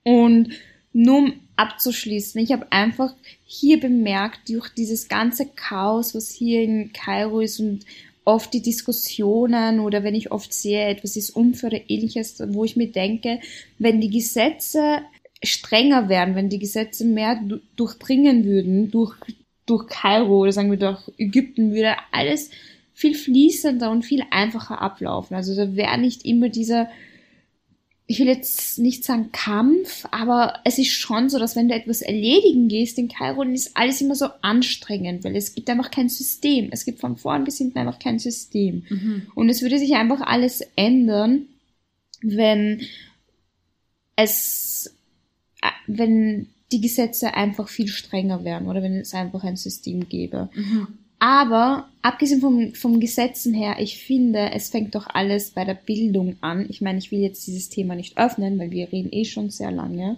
Und 0.03 0.53
nur 0.93 1.17
um 1.17 1.33
abzuschließen, 1.57 2.39
ich 2.41 2.51
habe 2.51 2.71
einfach 2.71 3.13
hier 3.43 3.79
bemerkt, 3.79 4.49
durch 4.49 4.69
dieses 4.69 5.09
ganze 5.09 5.47
Chaos, 5.47 6.15
was 6.15 6.31
hier 6.31 6.61
in 6.61 6.93
Kairo 6.93 7.41
ist 7.41 7.59
und 7.59 7.85
oft 8.25 8.53
die 8.53 8.61
Diskussionen 8.61 9.79
oder 9.79 10.03
wenn 10.03 10.15
ich 10.15 10.31
oft 10.31 10.51
sehe, 10.51 10.87
etwas 10.87 11.15
ist 11.15 11.29
unfair 11.29 11.69
oder 11.69 11.81
ähnliches, 11.89 12.41
wo 12.47 12.65
ich 12.65 12.75
mir 12.75 12.91
denke, 12.91 13.39
wenn 13.77 14.01
die 14.01 14.09
Gesetze 14.09 14.99
strenger 15.43 16.09
wären, 16.09 16.35
wenn 16.35 16.49
die 16.49 16.59
Gesetze 16.59 17.05
mehr 17.05 17.39
durchdringen 17.75 18.43
würden 18.45 18.89
durch, 18.89 19.15
durch 19.65 19.87
Kairo 19.87 20.39
oder 20.39 20.51
sagen 20.51 20.71
wir 20.71 20.79
durch 20.79 21.11
Ägypten, 21.17 21.73
würde 21.73 21.95
alles 22.11 22.49
viel 22.93 23.13
fließender 23.13 23.91
und 23.91 24.03
viel 24.03 24.23
einfacher 24.31 24.81
ablaufen. 24.81 25.35
Also 25.35 25.55
da 25.55 25.75
wäre 25.75 25.97
nicht 25.97 26.25
immer 26.25 26.49
dieser 26.49 26.89
ich 28.07 28.19
will 28.19 28.27
jetzt 28.27 28.77
nicht 28.77 29.03
sagen 29.03 29.31
Kampf, 29.31 30.05
aber 30.11 30.59
es 30.63 30.77
ist 30.77 30.91
schon 30.91 31.29
so, 31.29 31.39
dass 31.39 31.55
wenn 31.55 31.69
du 31.69 31.73
etwas 31.73 32.03
erledigen 32.03 32.67
gehst 32.67 32.99
in 32.99 33.07
Kairo, 33.07 33.43
dann 33.43 33.55
ist 33.55 33.75
alles 33.75 33.99
immer 33.99 34.13
so 34.13 34.27
anstrengend, 34.41 35.23
weil 35.23 35.35
es 35.35 35.55
gibt 35.55 35.69
einfach 35.69 35.89
kein 35.89 36.07
System. 36.07 36.69
Es 36.71 36.85
gibt 36.85 36.99
von 36.99 37.17
vorn 37.17 37.45
bis 37.45 37.57
hinten 37.57 37.79
einfach 37.79 37.97
kein 37.97 38.19
System. 38.19 38.83
Mhm. 38.89 39.27
Und 39.33 39.49
es 39.49 39.63
würde 39.63 39.79
sich 39.79 39.93
einfach 39.95 40.21
alles 40.21 40.61
ändern, 40.75 41.47
wenn 42.21 42.83
es, 44.15 44.93
äh, 45.61 45.69
wenn 45.87 46.47
die 46.71 46.81
Gesetze 46.81 47.33
einfach 47.33 47.69
viel 47.69 47.87
strenger 47.87 48.43
wären 48.43 48.67
oder 48.67 48.83
wenn 48.83 48.97
es 48.97 49.15
einfach 49.15 49.43
ein 49.43 49.55
System 49.55 50.07
gäbe. 50.07 50.49
Mhm. 50.53 50.87
Aber 51.19 51.89
abgesehen 52.01 52.41
vom, 52.41 52.73
vom 52.73 52.99
Gesetzen 52.99 53.53
her, 53.53 53.77
ich 53.79 53.97
finde, 53.97 54.51
es 54.51 54.69
fängt 54.69 54.95
doch 54.95 55.07
alles 55.07 55.51
bei 55.51 55.63
der 55.63 55.73
Bildung 55.73 56.35
an. 56.41 56.67
Ich 56.69 56.81
meine, 56.81 56.99
ich 56.99 57.11
will 57.11 57.19
jetzt 57.19 57.47
dieses 57.47 57.69
Thema 57.69 57.95
nicht 57.95 58.17
öffnen, 58.17 58.59
weil 58.59 58.71
wir 58.71 58.91
reden 58.91 59.11
eh 59.11 59.25
schon 59.25 59.49
sehr 59.49 59.71
lange. 59.71 60.17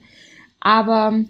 Aber 0.60 1.24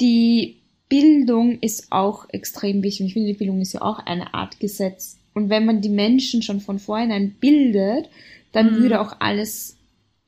die 0.00 0.56
Bildung 0.88 1.58
ist 1.60 1.92
auch 1.92 2.28
extrem 2.30 2.82
wichtig. 2.82 3.06
Ich 3.06 3.12
finde, 3.12 3.32
die 3.32 3.38
Bildung 3.38 3.60
ist 3.60 3.72
ja 3.72 3.82
auch 3.82 3.98
eine 3.98 4.34
Art 4.34 4.58
Gesetz. 4.60 5.18
Und 5.34 5.50
wenn 5.50 5.66
man 5.66 5.80
die 5.80 5.88
Menschen 5.88 6.42
schon 6.42 6.60
von 6.60 6.78
vornherein 6.78 7.34
bildet, 7.40 8.08
dann 8.52 8.72
mhm. 8.72 8.76
würde 8.78 9.00
auch 9.00 9.20
alles 9.20 9.76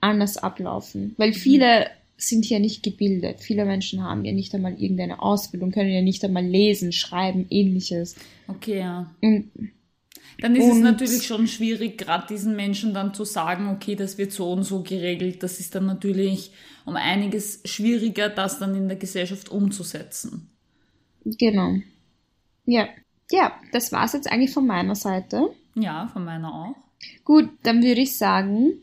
anders 0.01 0.37
ablaufen. 0.37 1.15
Weil 1.17 1.33
viele 1.33 1.87
sind 2.17 2.49
ja 2.49 2.59
nicht 2.59 2.83
gebildet. 2.83 3.41
Viele 3.41 3.65
Menschen 3.65 4.03
haben 4.03 4.25
ja 4.25 4.33
nicht 4.33 4.55
einmal 4.55 4.81
irgendeine 4.81 5.21
Ausbildung, 5.21 5.71
können 5.71 5.91
ja 5.91 6.03
nicht 6.03 6.25
einmal 6.25 6.45
lesen, 6.45 6.93
schreiben, 6.93 7.47
ähnliches. 7.51 8.17
Okay, 8.49 8.79
ja. 8.79 9.15
Und, 9.21 9.51
dann 10.39 10.55
ist 10.55 10.71
es 10.71 10.81
natürlich 10.81 11.27
schon 11.27 11.47
schwierig, 11.47 11.97
gerade 11.97 12.27
diesen 12.27 12.57
Menschen 12.57 12.93
dann 12.93 13.15
zu 13.15 13.25
sagen, 13.25 13.71
okay, 13.71 13.95
das 13.95 14.19
wird 14.19 14.33
so 14.33 14.53
und 14.53 14.65
so 14.65 14.83
geregelt. 14.83 15.43
Das 15.43 15.61
ist 15.61 15.75
dann 15.75 15.87
natürlich 15.87 16.53
um 16.85 16.97
einiges 16.97 17.63
schwieriger, 17.65 18.29
das 18.29 18.59
dann 18.59 18.75
in 18.75 18.89
der 18.89 18.99
Gesellschaft 18.99 19.49
umzusetzen. 19.51 20.51
Genau. 21.25 21.77
Ja. 22.67 22.89
Ja, 23.31 23.59
das 23.73 23.93
war's 23.93 24.13
jetzt 24.13 24.31
eigentlich 24.31 24.53
von 24.53 24.67
meiner 24.67 24.95
Seite. 24.95 25.51
Ja, 25.75 26.09
von 26.13 26.25
meiner 26.25 26.55
auch. 26.55 26.77
Gut, 27.25 27.49
dann 27.63 27.83
würde 27.83 28.03
ich 28.03 28.17
sagen, 28.17 28.75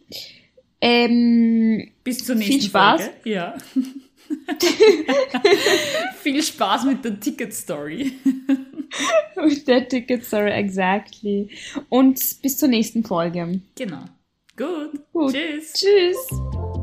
ähm, 0.84 1.92
Bis 2.04 2.26
zur 2.26 2.36
nächsten 2.36 2.60
viel 2.60 2.70
Spaß. 2.70 3.02
Folge. 3.02 3.30
Ja. 3.30 3.56
viel 6.22 6.44
Spaß 6.44 6.86
mit 6.86 7.06
der 7.06 7.20
Ticket 7.20 7.54
Story. 7.54 8.12
mit 9.38 9.66
der 9.66 9.88
Ticket 9.88 10.26
Story, 10.26 10.52
exactly. 10.52 11.50
Und 11.88 12.20
bis 12.42 12.58
zur 12.58 12.68
nächsten 12.68 13.06
Folge. 13.06 13.62
Genau. 13.76 14.04
Gut. 14.58 15.00
Gut. 15.14 15.34
Tschüss. 15.34 15.74
Tschüss. 15.74 16.83